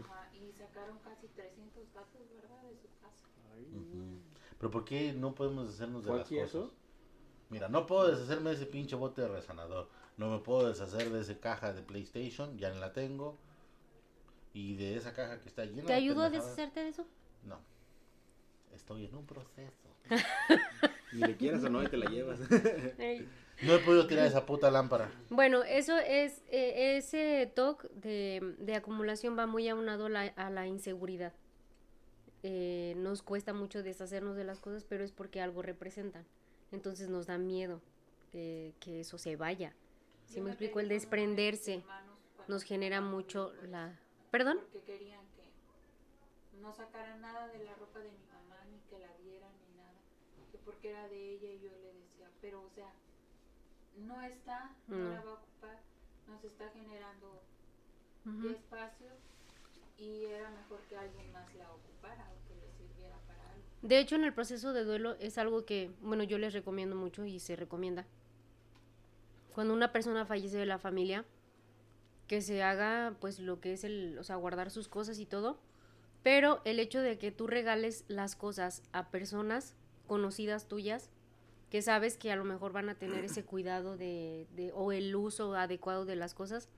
[0.00, 2.62] Ajá, y sacaron casi 300 gatos, ¿verdad?
[2.62, 3.26] De su casa.
[3.54, 3.64] Ay.
[3.74, 4.20] Ujú.
[4.58, 6.48] Pero ¿por qué no podemos deshacernos de ¿Fue las cosas?
[6.48, 6.72] eso?
[7.50, 9.88] Mira, no puedo deshacerme de ese pinche bote de resanador.
[10.16, 13.36] No me puedo deshacer de esa caja de PlayStation, ya no la tengo.
[14.52, 17.06] Y de esa caja que está llena ¿Te de ayudó a deshacerte de eso?
[17.44, 17.58] No.
[18.74, 19.88] Estoy en un proceso.
[21.12, 22.40] Ni le quieras o no, y te la llevas.
[23.62, 25.10] No he podido tirar esa puta lámpara.
[25.30, 30.50] Bueno, eso es, eh, ese TOC de, de acumulación va muy aunado a la, a
[30.50, 31.32] la inseguridad.
[32.42, 36.24] Eh, nos cuesta mucho deshacernos de las cosas, pero es porque algo representan.
[36.70, 37.80] Entonces nos da miedo
[38.30, 39.72] que, que eso se vaya.
[40.26, 41.82] Si Yo me explico, el desprenderse
[42.48, 43.98] nos genera mucho después, la...
[44.30, 44.58] ¿Perdón?
[44.60, 45.44] Porque querían que
[46.60, 49.94] no sacaran nada de la ropa de mi mamá, ni que la vieran, ni nada.
[50.52, 52.92] Que porque era de ella y yo le decía, pero o sea,
[53.96, 55.12] no está, no Mm.
[55.12, 55.78] la va a ocupar,
[56.28, 57.42] nos está generando
[58.50, 59.06] espacio
[59.98, 63.62] y era mejor que alguien más la ocupara o que le sirviera para algo.
[63.82, 67.24] De hecho, en el proceso de duelo es algo que, bueno, yo les recomiendo mucho
[67.24, 68.04] y se recomienda.
[69.54, 71.24] Cuando una persona fallece de la familia,
[72.26, 75.58] que se haga pues lo que es el, o sea, guardar sus cosas y todo,
[76.24, 79.76] pero el hecho de que tú regales las cosas a personas
[80.08, 81.08] conocidas tuyas,
[81.70, 85.14] que sabes que a lo mejor van a tener ese cuidado de, de- o el
[85.16, 86.68] uso adecuado de las cosas,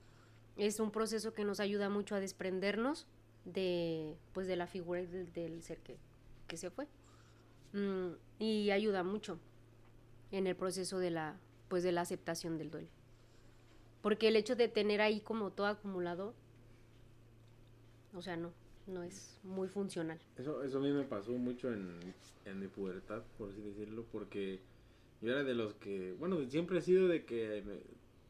[0.56, 3.06] es un proceso que nos ayuda mucho a desprendernos
[3.44, 5.96] de, pues, de la figura del, del ser que,
[6.46, 6.86] que se fue.
[7.74, 9.38] Mm, y ayuda mucho
[10.32, 11.36] en el proceso de la,
[11.68, 12.88] pues, de la aceptación del duelo.
[14.02, 16.34] Porque el hecho de tener ahí como todo acumulado,
[18.14, 18.52] o sea, no,
[18.86, 20.18] no es muy funcional.
[20.36, 21.98] Eso, eso a mí me pasó mucho en,
[22.46, 24.60] en mi pubertad, por así decirlo, porque
[25.20, 27.80] Yo era de los que, bueno, siempre he sido de que me-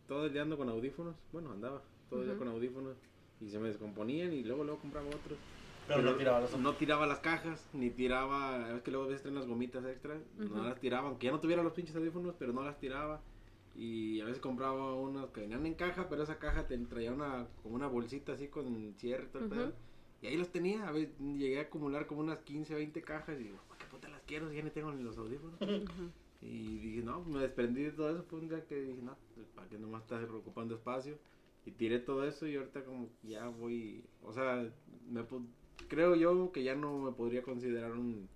[0.07, 1.17] todo el día ando con audífonos.
[1.33, 2.97] Bueno, andaba todo el día con audífonos
[3.41, 5.39] y se me descomponían y luego luego compraba otros.
[5.87, 9.23] Pero no tiraba los no tiraba las cajas, ni tiraba, es que luego a veces
[9.23, 10.55] traen las gomitas extras, Ujú.
[10.55, 13.23] no las tiraba, aunque ya no tuviera los pinches audífonos, pero no las tiraba.
[13.75, 17.47] Y a veces compraba unas que venían en caja, pero esa caja te traía una,
[17.63, 19.73] como una bolsita así con cierre y todo el pedo.
[20.21, 23.45] Y ahí los tenía, a veces llegué a acumular como unas 15, 20 cajas y
[23.45, 25.61] digo, ¿para qué puta las quiero si ya ni tengo ni los audífonos?
[26.41, 28.23] Y dije, no, me desprendí de todo eso.
[28.25, 31.19] Fue un día que dije, no, pues, ¿para qué nomás estás ocupando espacio?
[31.65, 35.47] Y tiré todo eso y ahorita como ya voy, o sea, me, pu-
[35.89, 38.29] creo yo que ya no me podría considerar un,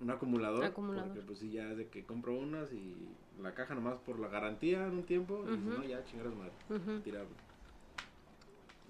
[0.00, 0.64] un acumulador.
[0.64, 1.08] Acumulador.
[1.08, 4.28] Porque pues sí, ya es de que compro unas y la caja nomás por la
[4.28, 5.44] garantía en un tiempo.
[5.44, 5.78] Y dices, Ujú.
[5.78, 7.00] no, ya chingar madre, Ujú.
[7.02, 7.36] tirarlo.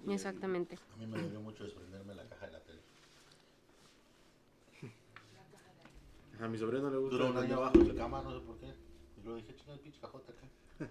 [0.07, 0.77] Y- Exactamente.
[0.93, 2.81] A mí me dolió mucho desprenderme la caja de la tele.
[6.41, 7.17] A mi sobrino le gusta.
[7.17, 8.67] Duró un el- año abajo de mi cama, no sé por qué.
[9.17, 10.47] Y luego dije, chinga, pinche cajota acá.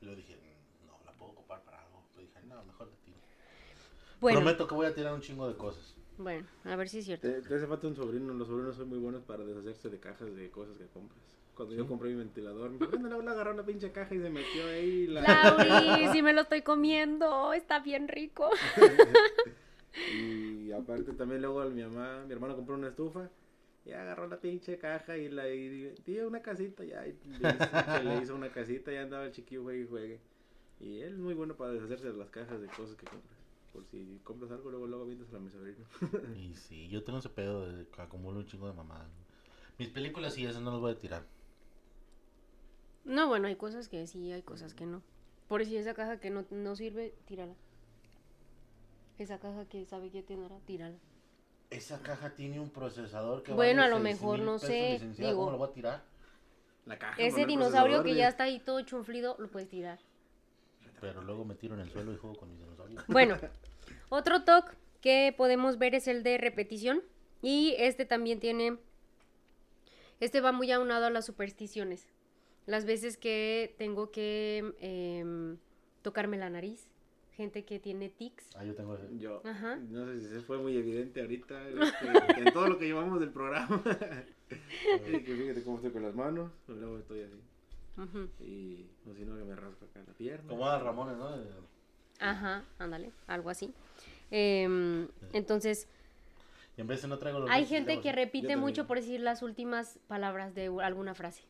[0.00, 2.04] Y luego dije, "Mm, no, la puedo ocupar para algo.
[2.08, 3.16] Entonces dije, no, mejor la tiro.
[4.20, 5.94] Bueno, Prometo que voy a tirar un chingo de cosas.
[6.18, 7.26] bueno, a ver si es cierto.
[7.28, 8.32] Te, te hace falta un sobrino.
[8.34, 11.20] Los sobrinos son muy buenos para deshacerse de cajas de cosas que compras.
[11.56, 11.88] Cuando yo Sí.
[11.88, 15.06] compré mi ventilador, mi sobrino le agarró una pinche caja y se metió ahí.
[15.06, 15.20] La...
[15.22, 18.50] Lauri, si me lo estoy comiendo, está bien rico.
[20.12, 23.28] y aparte también luego mi mamá, mi hermano compró una estufa.
[23.84, 27.06] Y agarró la pinche caja y la y, tío, una casita ya.
[27.06, 30.20] Y le, hizo, le hizo una casita y andaba el chiquillo juegue y juegue.
[30.80, 33.38] Y él es muy bueno para deshacerse de las cajas de cosas que compras.
[33.72, 35.84] Por si compras algo, luego luego vienes a mi sobrino.
[36.38, 39.10] Y sí, yo tengo ese pedo de que acumulo un chingo de mamadas.
[39.78, 41.26] Mis películas y esas no las voy a tirar.
[43.04, 45.02] No, bueno, hay cosas que sí, hay cosas que no.
[45.48, 47.54] Por si esa caja que no, no sirve, tírala.
[49.18, 50.96] Esa caja que sabe que tendrá, tírala.
[51.70, 54.90] Esa caja tiene un procesador que Bueno, vale a lo 6,000 mejor, no pesos, sé,
[54.92, 56.04] licenciada, digo- ¿Cómo lo voy a tirar?
[56.86, 57.20] La caja.
[57.20, 59.98] Ese dinosaurio que de- ya está ahí todo chunflido, lo puedes tirar.
[61.00, 63.04] Pero luego me tiro en el suelo y juego con mis dinosaurios.
[63.08, 63.36] Bueno,
[64.10, 67.02] otro TOC que podemos ver es el de repetición.
[67.42, 68.78] Y este también tiene.
[70.20, 72.06] Este va muy aunado a las supersticiones.
[72.66, 75.58] Las veces que tengo que em,
[76.00, 76.88] tocarme la nariz.
[77.36, 78.44] Gente que tiene tics.
[78.54, 79.08] Ah, yo tengo ese.
[79.18, 79.76] Yo, Ajá.
[79.76, 83.30] no sé si se fue muy evidente ahorita este, en todo lo que llevamos del
[83.30, 83.82] programa.
[84.46, 87.40] Que fíjate cómo estoy con las manos, luego estoy así.
[88.44, 90.48] Y no si no que me rasco acá la pierna.
[90.48, 91.28] Como a Ramones, ¿no?
[92.20, 93.72] Ajá, ándale, algo así.
[94.30, 95.88] Em, entonces,
[96.76, 98.16] Y en vez de no traigo los hay gente que así.
[98.16, 101.42] repite mucho por decir las últimas palabras de alguna frase.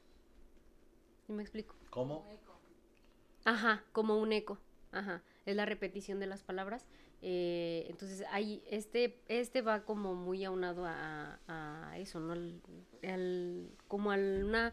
[1.27, 1.75] ¿Sí me explico?
[1.91, 2.27] ¿Cómo?
[3.45, 4.57] Ajá, como un eco.
[4.93, 6.87] Ajá, es la repetición de las palabras.
[7.23, 12.33] Eh, entonces, hay, este, este va como muy aunado a, a eso, ¿no?
[12.33, 12.61] Al-
[13.03, 14.73] al- como a una,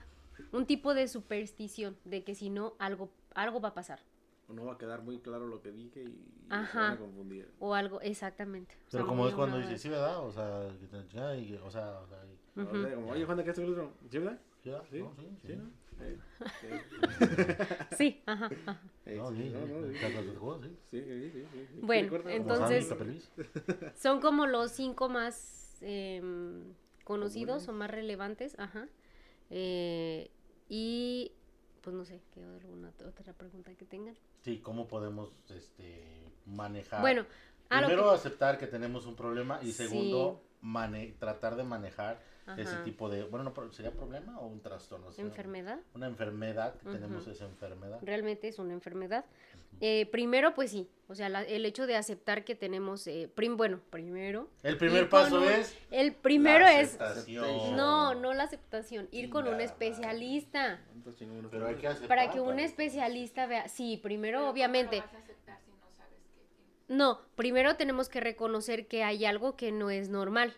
[0.52, 4.00] un tipo de superstición, de que si no, algo, algo va a pasar.
[4.50, 6.98] O no va a quedar muy claro lo que dije y, y se van a
[6.98, 7.50] confundir.
[7.60, 8.76] O algo, exactamente.
[8.88, 9.84] O sea, Pero como es cuando aunado a dice, eso.
[9.84, 10.26] sí, ¿verdad?
[10.26, 12.82] O sea, que te chingada y, o sea, o sea, y- O Ujú.
[12.82, 13.94] sea, como, oye, Juan, ¿de qué es el otro?
[14.10, 14.40] ¿Sí, verdad?
[14.62, 14.72] ¿sí?
[14.92, 15.00] ¿Sí?
[15.00, 15.48] No, sí, sí.
[15.48, 15.72] ¿Sí, no?
[17.98, 18.82] Sí, ajá, ajá.
[21.82, 22.94] Bueno, Entonces-.
[24.02, 26.74] Son como los cinco más em,
[27.04, 28.88] conocidos o más relevantes, ajá.
[29.50, 30.30] Eh,
[30.70, 31.32] y
[31.82, 34.16] pues no sé, ¿qué alguna otra pregunta que tengan?
[34.42, 37.02] Sí, ¿cómo podemos este, manejar?
[37.02, 37.26] Bueno,
[37.68, 39.88] Primero que- aceptar que tenemos un problema y Sí.
[39.88, 42.22] segundo mane- tratar de manejar
[42.58, 42.84] ese Ajá.
[42.84, 45.08] tipo de, bueno, no, ¿sería problema o un trastorno?
[45.08, 48.00] O sea, enfermedad, Una enfermedad, que tenemos esa enfermedad.
[48.02, 49.26] realmente es una enfermedad.
[49.80, 53.56] Eh, primero, pues sí, o sea, la- el hecho de aceptar que tenemos, eh, prim-
[53.58, 57.76] bueno, primero, El primer paso un- es el primero la es, aceptación.
[57.78, 60.82] no, no la aceptación, ir con un especialista.
[60.88, 62.08] ¿Cuántos chingones Pero hay que aceptar.
[62.10, 65.60] Para que un para- especialista vea, sí, primero Pero ¿cómo obviamente, lo vas a aceptar
[65.64, 66.98] si no sabes qué tienes?
[66.98, 70.54] No, primero tenemos que reconocer que hay algo que no es normal.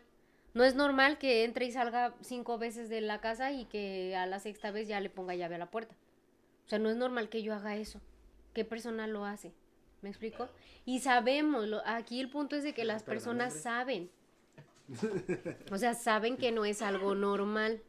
[0.54, 4.26] No es normal que entre y salga cinco veces de la casa y que a
[4.26, 5.95] la sexta vez ya le ponga llave a la puerta.
[6.66, 7.99] O sea, no es normal que yo haga eso.
[8.54, 9.51] ¿Qué persona lo hace?
[10.01, 10.49] ¿Me explico?
[10.86, 14.12] Y sabemos, lo- aquí el punto es de que las personas saben.
[15.72, 17.82] O sea, saben que no es algo normal.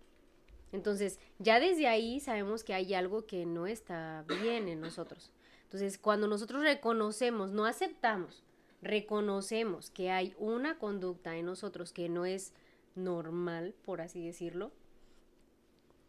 [0.73, 5.33] Entonces, ya desde ahí sabemos que hay algo que no está bien en nosotros.
[5.65, 8.44] Entonces, cuando nosotros reconocemos, no aceptamos,
[8.85, 12.53] reconocemos que hay una conducta en nosotros que no es
[12.95, 14.71] normal, por así decirlo,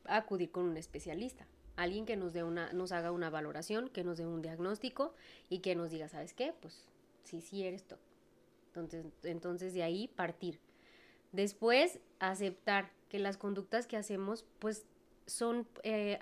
[0.03, 1.47] acudir con un especialista,
[1.77, 5.13] alguien que nos dé una, nos haga una valoración, que nos dé un diagnóstico
[5.49, 6.53] y que nos diga, ¿sabes qué?
[6.61, 6.85] Pues
[7.23, 7.95] sí, sí eres tú.
[9.23, 10.59] Entonces, de ahí partir.
[11.31, 14.85] Después, aceptar que las conductas que hacemos, pues
[15.27, 16.19] son eh,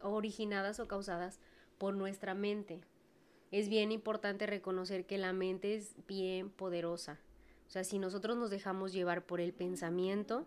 [0.00, 1.38] originadas o causadas
[1.76, 2.80] por nuestra mente.
[3.50, 7.18] Es bien importante reconocer que la mente es bien poderosa.
[7.66, 10.46] O sea, si nosotros nos dejamos llevar por el pensamiento,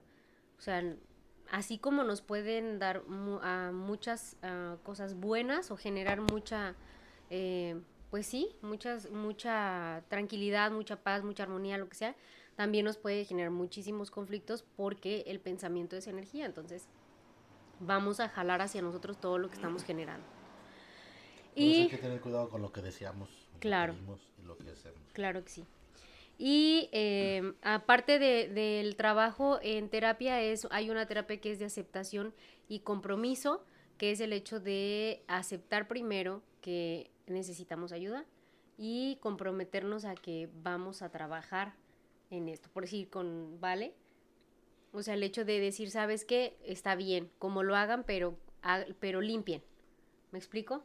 [0.57, 0.95] o sea,
[1.51, 6.75] así como nos pueden dar mu- a muchas ah, cosas buenas o generar mucha,
[7.29, 7.79] eh,
[8.09, 12.15] pues sí, muchas, mucha tranquilidad, mucha paz, mucha armonía, lo que sea,
[12.55, 16.45] también nos puede generar muchísimos conflictos porque el pensamiento es energía.
[16.45, 16.87] Entonces,
[17.79, 20.25] vamos a jalar hacia nosotros todo lo que estamos generando.
[21.55, 23.93] Y hay que tener cuidado con lo que deseamos, lo que Claro.
[23.93, 24.99] pedimos y lo que hacemos.
[25.13, 25.65] Claro que sí.
[26.37, 31.65] Y eh, aparte de- del trabajo en terapia, es, hay una terapia que es de
[31.65, 32.33] aceptación
[32.67, 33.63] y compromiso,
[33.97, 38.25] que es el hecho de aceptar primero que necesitamos ayuda
[38.77, 41.73] y comprometernos a que vamos a trabajar
[42.31, 42.67] en esto.
[42.73, 43.93] Por decir, con Vale,
[44.91, 46.57] o sea, el hecho de decir, ¿sabes qué?
[46.65, 48.35] Está bien, como lo hagan, pero,
[48.99, 49.61] pero limpien.
[50.31, 50.83] ¿Me explico?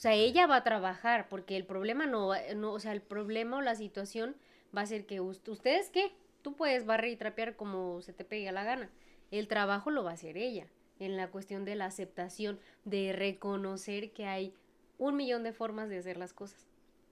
[0.00, 3.02] O sea, ella va a trabajar porque el problema no, va- no o sea, el
[3.02, 4.34] problema o la situación
[4.74, 8.24] va a ser que us- ustedes qué, tú puedes barrer y trapear como se te
[8.24, 8.88] pegue la gana.
[9.30, 10.66] El trabajo lo va a hacer ella
[11.00, 14.54] en la cuestión de la aceptación, de reconocer que hay
[14.96, 16.66] un millón de formas de hacer las cosas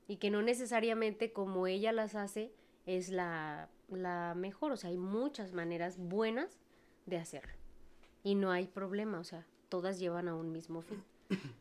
[0.07, 2.51] y que no necesariamente como ella las hace
[2.87, 6.59] es la, la mejor, o sea, hay muchas maneras buenas
[7.05, 7.53] de hacerlo
[8.25, 11.05] y no hay problema, o sea, todas llevan a un mismo fin.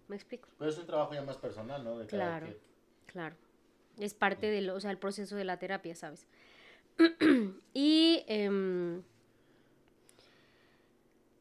[0.07, 0.47] ¿Me explico?
[0.57, 1.97] Pero es un trabajo ya más personal, ¿no?
[1.97, 2.47] De Claro.
[3.07, 3.35] Claro.
[3.99, 6.25] Es parte del, o sea, el proceso de la terapia, ¿sabes?
[7.73, 9.01] y, em,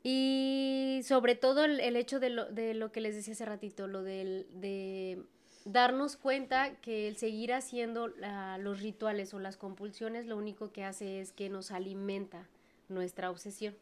[0.03, 3.87] y sobre todo el, el hecho de lo, de lo que les decía hace ratito,
[3.89, 5.23] lo del, de
[5.65, 10.85] darnos cuenta que el seguir haciendo la- los rituales o las compulsiones lo único que
[10.85, 12.47] hace es que nos alimenta
[12.89, 13.75] nuestra obsesión.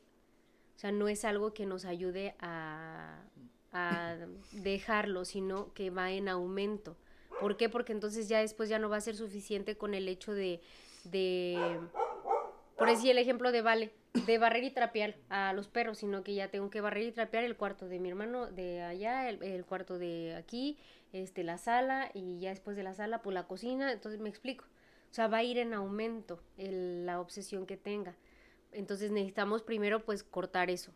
[0.76, 3.22] O sea, no es algo que nos ayude a,
[3.74, 4.16] a
[4.52, 6.96] dejarlo, sino que va en aumento.
[7.40, 7.68] ¿Por qué?
[7.68, 10.60] Porque entonces ya después ya no va a ser suficiente con el hecho de,
[11.02, 11.80] de
[12.78, 13.92] por decir el ejemplo de Vale,
[14.26, 17.42] de barrer y trapear a los perros, sino que ya tengo que barrer y trapear
[17.42, 20.78] el cuarto de mi hermano de allá, el, cuarto de aquí,
[21.12, 24.64] este, la sala, y ya después de la sala, pues la cocina, entonces me explico.
[25.10, 28.14] O sea, va a ir en aumento el- la obsesión que tenga.
[28.72, 30.92] Entonces necesitamos primero pues cortar eso.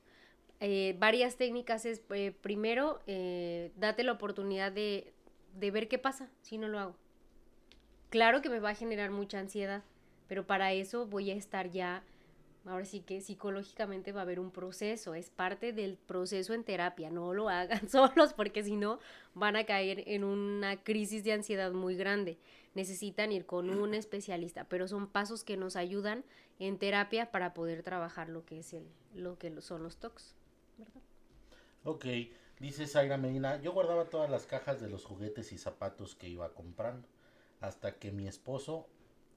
[0.60, 5.12] Eh, varias técnicas es, eh, primero, eh, date la oportunidad de,
[5.54, 6.96] ver qué pasa si no lo hago.
[8.10, 9.84] Claro que me va a generar mucha ansiedad,
[10.26, 12.02] pero para eso voy a estar ya,
[12.64, 17.10] ahora sí que psicológicamente va a haber un proceso, es parte del proceso en terapia,
[17.10, 18.98] no lo hagan solos porque si no
[19.34, 22.38] van a caer en una crisis de ansiedad muy grande.
[22.74, 26.24] Necesitan ir con un especialista, pero son pasos que nos ayudan
[26.58, 30.37] en terapia para poder trabajar lo que es el, lo que son los TOCs.
[30.78, 31.02] ¿Verdad?
[31.84, 32.04] Ok,
[32.60, 36.52] dice Zaira Medina, yo guardaba todas las cajas de los juguetes y zapatos que iba
[36.54, 37.06] comprando,
[37.60, 38.86] hasta que mi esposo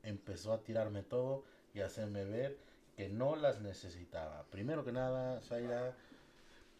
[0.03, 2.57] empezó a tirarme todo y a hacerme ver
[2.95, 4.43] que no las necesitaba.
[4.49, 5.95] Primero que nada, Zaira,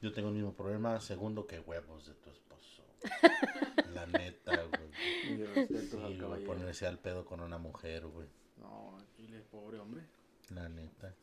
[0.02, 1.00] yo tengo el mismo problema.
[1.00, 2.84] Segundo, que huevos de tu esposo.
[3.94, 5.36] La neta, güey.
[5.38, 6.48] Mi respeto Sí, al güey, caballero.
[6.54, 8.28] ponerse al pedo con una mujer, güey.
[8.58, 10.04] No, Chile, pobre hombre.
[10.50, 11.14] La neta.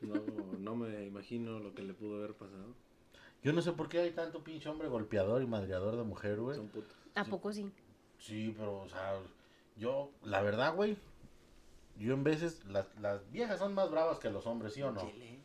[0.00, 0.14] No,
[0.58, 2.74] no me imagino lo que le pudo haber pasado.
[3.42, 6.56] Yo no sé por qué hay tanto pinche hombre golpeador y madreador de mujer, güey.
[6.56, 6.96] Son putos.
[7.14, 7.30] ¿A Sí.
[7.30, 7.70] poco sí?
[8.18, 9.14] Sí, pero, o sea,
[9.76, 10.96] yo, la verdad, güey,
[11.98, 15.00] yo en veces, las, las viejas son más bravas que los hombres, ¿sí o no?
[15.00, 15.38] Chile.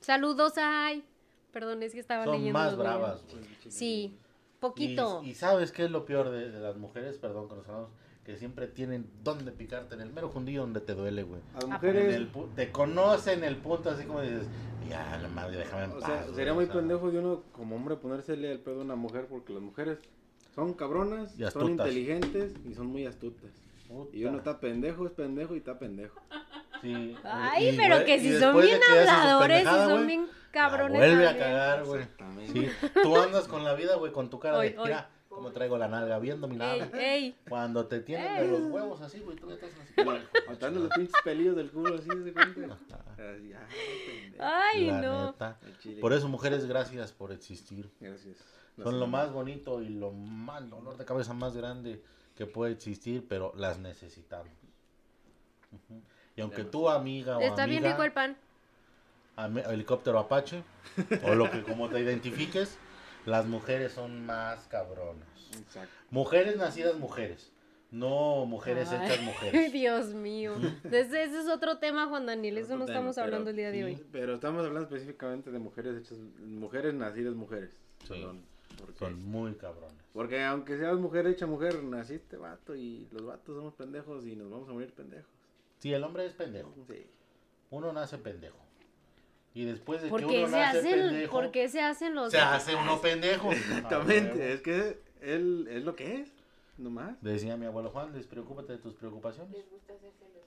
[0.00, 1.04] Saludos, ay.
[1.52, 2.58] Perdón, es que estaba Son leyendo.
[2.58, 3.00] más los mensajes.
[3.02, 3.70] bravas, güey.
[3.72, 4.18] Sí, Y,
[4.60, 5.22] poquito.
[5.24, 7.90] y sabes qué es lo peor de, de las mujeres, perdón, que nos hablamos,
[8.24, 11.40] que siempre tienen dónde picarte, en el mero fundillo donde te duele, güey.
[11.54, 14.46] Las En mujeres, el te conocen el punto así como dices,
[14.88, 17.42] ya, la madre, déjame en o sea, güey", sería muy o sea, pendejo de uno
[17.52, 19.98] como hombre ponérsele el pedo a una mujer porque las mujeres
[20.54, 23.50] son cabronas, Y son inteligentes y son muy astutas.
[23.88, 24.16] puta.
[24.16, 26.20] Y uno está pendejo, es pendejo y está pendejo.
[26.80, 30.32] Sí, Ay, y, pero güey, que si son bien habladores, si son güey, bien la
[30.50, 30.98] cabrones.
[30.98, 32.04] vuelve a cagar, güey.
[32.52, 32.68] Sí,
[33.02, 34.84] tú andas con la vida, güey, con tu cara Hoy, de, hoy.
[34.86, 36.90] mira, cómo traigo la nalga, viendo mi Ey, nalga.
[37.00, 37.36] ey.
[37.48, 39.94] Cuando te tienen de los huevos así, güey, tú ya estás así.
[40.48, 42.76] Matando los pinches pelillos del culo así, pendejo.
[44.38, 45.26] Ay, La no.
[45.32, 45.58] neta.
[46.00, 47.90] Por eso, mujeres, gracias por existir.
[48.00, 48.36] Gracias.
[48.82, 52.02] Son lo más bonito y lo más dolor de cabeza más grande
[52.34, 54.52] que puede existir, pero las necesitamos.
[56.36, 58.36] Y aunque tú, amiga o Está bien amiga, rico el pan.
[59.68, 60.62] helicóptero Apache,
[61.24, 62.78] o lo que como te identifiques,
[63.26, 65.28] las mujeres son más cabronas.
[65.58, 65.94] Exacto.
[66.10, 67.52] Mujeres nacidas mujeres.
[67.90, 69.72] No mujeres Ay, hechas mujeres.
[69.74, 70.54] Dios mío.
[70.84, 72.56] Ese, ese es otro tema, Juan Daniel.
[72.56, 73.84] Eso no estamos tema, pero hablando el día de sí.
[73.84, 74.06] hoy.
[74.10, 77.70] Pero estamos hablando específicamente de mujeres hechas, mujeres nacidas mujeres.
[78.04, 78.14] Sí.
[78.14, 78.42] Perdón,
[78.78, 79.98] porque, Son muy cabrones.
[80.14, 84.50] porque aunque seas mujer hecha mujer, naciste vato y los vatos somos pendejos y nos
[84.50, 85.30] vamos a morir pendejos.
[85.78, 86.72] Sí, el hombre es pendejo.
[86.88, 87.06] Sí.
[87.70, 88.56] Uno nace pendejo.
[89.54, 92.30] Y después de ¿Por que uno se nace hacen, pendejo, por qué se hacen los
[92.30, 93.52] se hace uno pendejo.
[93.52, 96.32] Exactamente, es que él es lo que es,
[96.78, 97.20] nomás.
[97.22, 99.52] Decía mi abuelo Juan, despreocúpate de tus preocupaciones.
[99.52, 100.42] Les gusta hacerse los.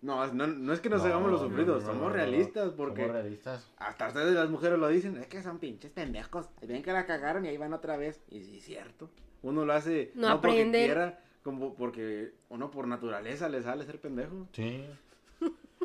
[0.00, 3.02] No, no, no es que nos No, hagamos los sufridos, no, no, somos realistas porque
[3.02, 3.70] Somos realistas.
[3.78, 7.44] hasta ustedes las mujeres lo dicen, es que son pinches pendejos, ven que la cagaron
[7.44, 8.20] y ahí van otra vez.
[8.30, 9.10] Y sí, es cierto.
[9.42, 14.46] Uno lo hace No porque quiera, como porque uno por naturaleza le sale ser pendejo.
[14.52, 14.84] Sí.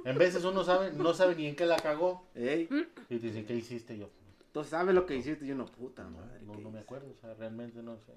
[0.06, 2.26] En veces uno sabe, no sabe ni en qué la cagó.
[2.36, 2.68] Ey,
[3.10, 3.98] Y te dicen, ¿qué hiciste?
[3.98, 4.10] Yo,
[4.52, 6.42] tú sabes lo que hiciste y uno, puta no, madre.
[6.46, 7.08] no, ¿qué no me acuerdo.
[7.12, 8.14] O sea, realmente no sé.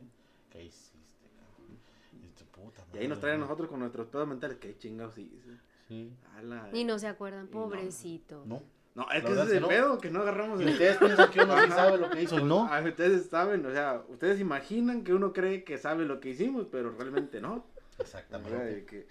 [0.50, 1.78] ¿Qué hiciste, cabrón?
[2.22, 3.44] Y tu puta Y ahí nos traen a ¿no?
[3.44, 5.50] nosotros con nuestros pedos mentales, qué chingados hice.
[5.88, 6.10] Sí.
[6.36, 7.50] Ala, Y no se acuerdan, no.
[7.52, 8.42] pobrecito.
[8.46, 8.62] No.
[8.94, 9.68] No, La es que ese es el no.
[9.68, 10.70] pedo, que no agarramos el...
[10.70, 12.66] ustedes piensan que uno sabe lo que hizo no.
[12.70, 16.66] Ah, ustedes saben, o sea, ustedes imaginan que uno cree que sabe lo que hicimos,
[16.72, 17.56] pero realmente no.
[17.56, 17.62] O
[17.96, 18.84] sea, Exactamente.
[18.86, 19.06] que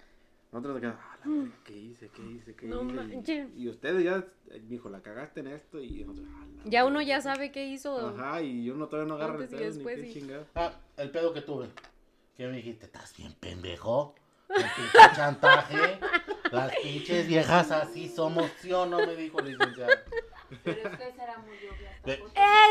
[0.56, 2.08] nosotros nos quedamos, ah, la verga, ¿qué hice?
[2.08, 2.54] ¿Qué hice?
[2.54, 2.92] ¿Qué No hice?
[2.92, 3.48] manches.
[3.56, 6.84] Y, y ustedes ya, eh, mijo, la cagaste en esto y nosotros, ah, la Ya
[6.84, 8.08] uno ya sabe qué hizo.
[8.08, 10.12] Ajá, y uno todavía no agarra el Antes y pedo ni después, qué sí.
[10.20, 10.46] chingado.
[10.54, 11.68] Ah, el pedo que tuve.
[12.36, 14.14] Que me dijiste, ¿estás bien pendejo?
[14.48, 15.98] El pinche chantaje.
[16.52, 18.98] Las pinches viejas así somos, ¿sí o no?
[18.98, 19.92] Me dijo el licenciado.
[20.62, 22.18] Pero es que esa era muy obvia.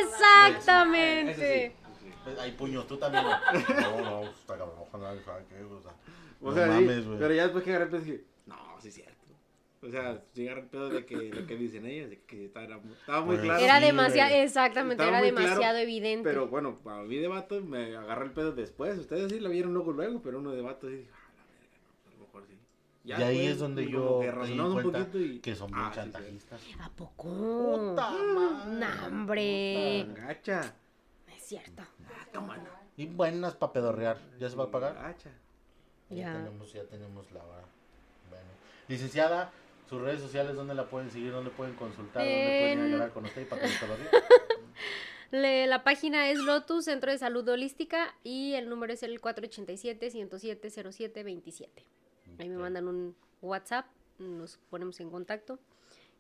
[0.02, 1.32] Exactamente.
[1.32, 2.32] Ese sí, sí.
[2.40, 3.26] Hay puños, tú también.
[3.26, 4.76] No, no, está cabrón.
[4.80, 5.62] Ojalá, ¿sabe qué?
[5.64, 5.92] O sea,
[6.42, 8.88] O no sea, sí, mames, pero ya después que agarré el pedo dije, no, sí
[8.90, 9.16] es cierto.
[9.82, 12.66] O sea, sí agarré el pedo de que lo que dicen ellas, de que estaba,
[12.66, 13.64] estaba muy Pues, claro.
[13.64, 14.42] Era Sí, demasiado, güey.
[14.44, 16.30] exactamente, Estaba era muy claro, demasiado evidente.
[16.30, 18.98] Pero bueno, para mí de vato me agarré el pedo después.
[18.98, 21.78] Ustedes sí la vieron luego, luego, pero uno de vato sí dije, ah, la verga,
[21.84, 22.58] no, a lo mejor sí.
[23.04, 25.90] Y ahí es donde yo que razonamos un cuenta poquito y- que son bien Ah,
[25.94, 26.62] sí, chantajistas.
[26.82, 27.28] ¿A poco?
[27.30, 28.80] ¡Puta madre!
[28.80, 30.06] No, hombre.
[30.08, 30.22] sí.
[30.22, 30.76] Gacha.
[31.28, 31.84] No es cierto.
[32.34, 32.58] Ah.
[32.98, 34.18] Y buenas para pedorrear.
[34.40, 34.96] ¿Ya se va a pagar?
[34.96, 35.30] Gacha.
[36.10, 37.64] Ya tenemos, ya tenemos la hora.
[38.30, 38.46] Bueno.
[38.88, 39.52] Licenciada,
[39.90, 41.32] sus redes sociales, ¿dónde la pueden seguir?
[41.32, 42.24] ¿Dónde pueden consultar?
[42.24, 44.10] ¿Dónde pueden En- llorar con usted y para que se lo ríe?
[45.32, 51.68] Le- la página es Lotus Centro de Salud Holística y el número es el 487-107-0727.
[52.40, 53.86] Ahí me mandan un WhatsApp,
[54.20, 55.60] nos ponemos en contacto.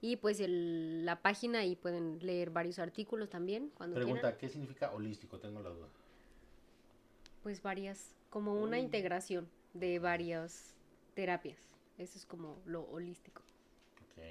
[0.02, 4.40] Y pues el- la página ahí pueden leer varios artículos también cuando Pregunta, quieran.
[4.40, 5.38] ¿qué significa holístico?
[5.40, 5.88] Tengo la duda.
[7.44, 10.74] Pues varias, como una integración de varias
[11.14, 11.60] terapias.
[11.98, 13.42] Eso es como lo holístico.
[14.02, 14.24] Ok.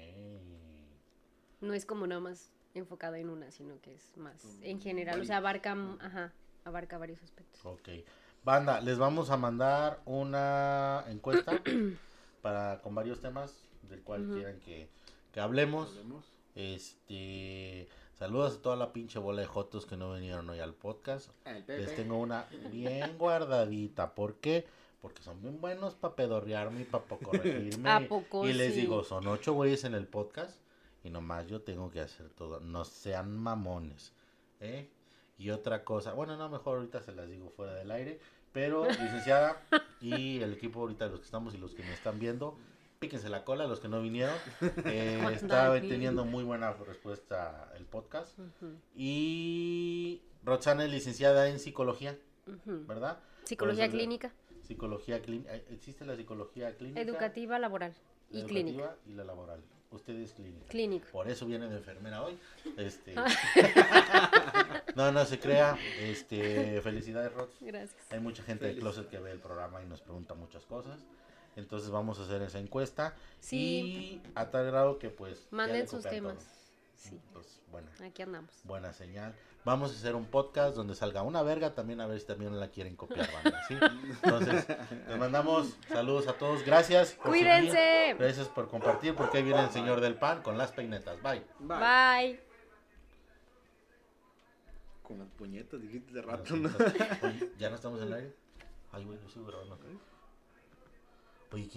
[1.61, 5.21] No es como nada más enfocado en una, sino que es más en general.
[5.21, 6.33] O sea, abarca, ajá,
[6.65, 7.65] abarca varios aspectos.
[7.65, 7.89] Ok.
[8.43, 11.61] Banda, les vamos a mandar una encuesta
[12.41, 14.89] para con varios temas del cual quieran que,
[15.31, 15.89] que hablemos.
[15.89, 16.25] Hablemos.
[16.53, 21.29] Este, saludos a toda la pinche bola de jotos que no vinieron hoy al podcast.
[21.67, 24.13] Les tengo una bien guardadita.
[24.13, 24.61] ¿Por qué?
[24.61, 24.84] Porque
[25.21, 27.89] son bien buenos para pedorrearme y para corregirme.
[27.89, 30.57] ¿A poco y les digo, son ocho güeyes en el podcast
[31.03, 32.59] y nomás yo tengo que hacer todo.
[32.59, 34.11] No sean mamones.
[34.59, 34.89] ¿eh?
[35.37, 38.19] Y otra cosa, bueno, no, mejor ahorita se las digo fuera del aire.
[38.51, 39.61] Pero, licenciada
[40.01, 42.57] y el equipo ahorita, los que estamos y los que me están viendo,
[42.99, 44.35] píquense la cola, los que no vinieron.
[44.85, 48.37] Eh, está teniendo muy buena respuesta el podcast.
[48.95, 52.17] Y Roxana es licenciada en psicología.
[52.65, 53.19] ¿verdad?
[53.43, 54.31] Psicología clínica,
[54.67, 55.55] Psicología clínica.
[55.55, 57.01] ¿Existe la psicología clínica?
[57.01, 57.93] educativa, laboral
[58.31, 58.77] la y clínica.
[58.81, 59.61] educativa Y la laboral.
[59.91, 60.65] Usted es clínica.
[60.67, 61.07] Clínica.
[61.11, 62.37] Por eso viene de enfermera hoy.
[62.75, 63.15] Este...
[64.95, 65.77] no, no se crea.
[65.99, 67.53] Este, felicidades, Rox.
[67.61, 68.11] Gracias.
[68.11, 70.99] Hay mucha gente de closet que ve el programa y nos pregunta muchas cosas.
[71.55, 73.15] Entonces vamos a hacer esa encuesta.
[73.39, 73.57] Sí.
[73.57, 75.47] Y a tal grado que pues...
[75.51, 76.35] Manden sus temas.
[76.35, 76.45] todo.
[76.97, 77.87] Sí, Pues bueno.
[78.03, 78.51] aquí andamos.
[78.63, 79.33] Buena señal.
[79.65, 82.69] Vamos a hacer un podcast donde salga una verga también a ver si también la
[82.69, 83.75] quieren copiar, banda, ¿sí?
[84.23, 84.67] Entonces,
[85.07, 86.63] les mandamos saludos a todos.
[86.63, 87.13] Gracias.
[87.13, 87.71] por Cuídense.
[87.71, 88.17] seguir.
[88.19, 91.19] Gracias por compartir porque ahí viene el señor del pan con las peinetas.
[91.23, 91.43] Bye.
[91.59, 91.79] Bye.
[91.79, 92.39] Bye.
[95.01, 96.69] Con las puñetas dijiste de rato, ¿no?
[96.69, 97.23] peinetas.
[97.23, 98.35] Oye, ¿ya no estamos en el aire?
[98.91, 99.85] Ay, güey, yo sigo grabando acá.
[101.53, 101.69] Oye,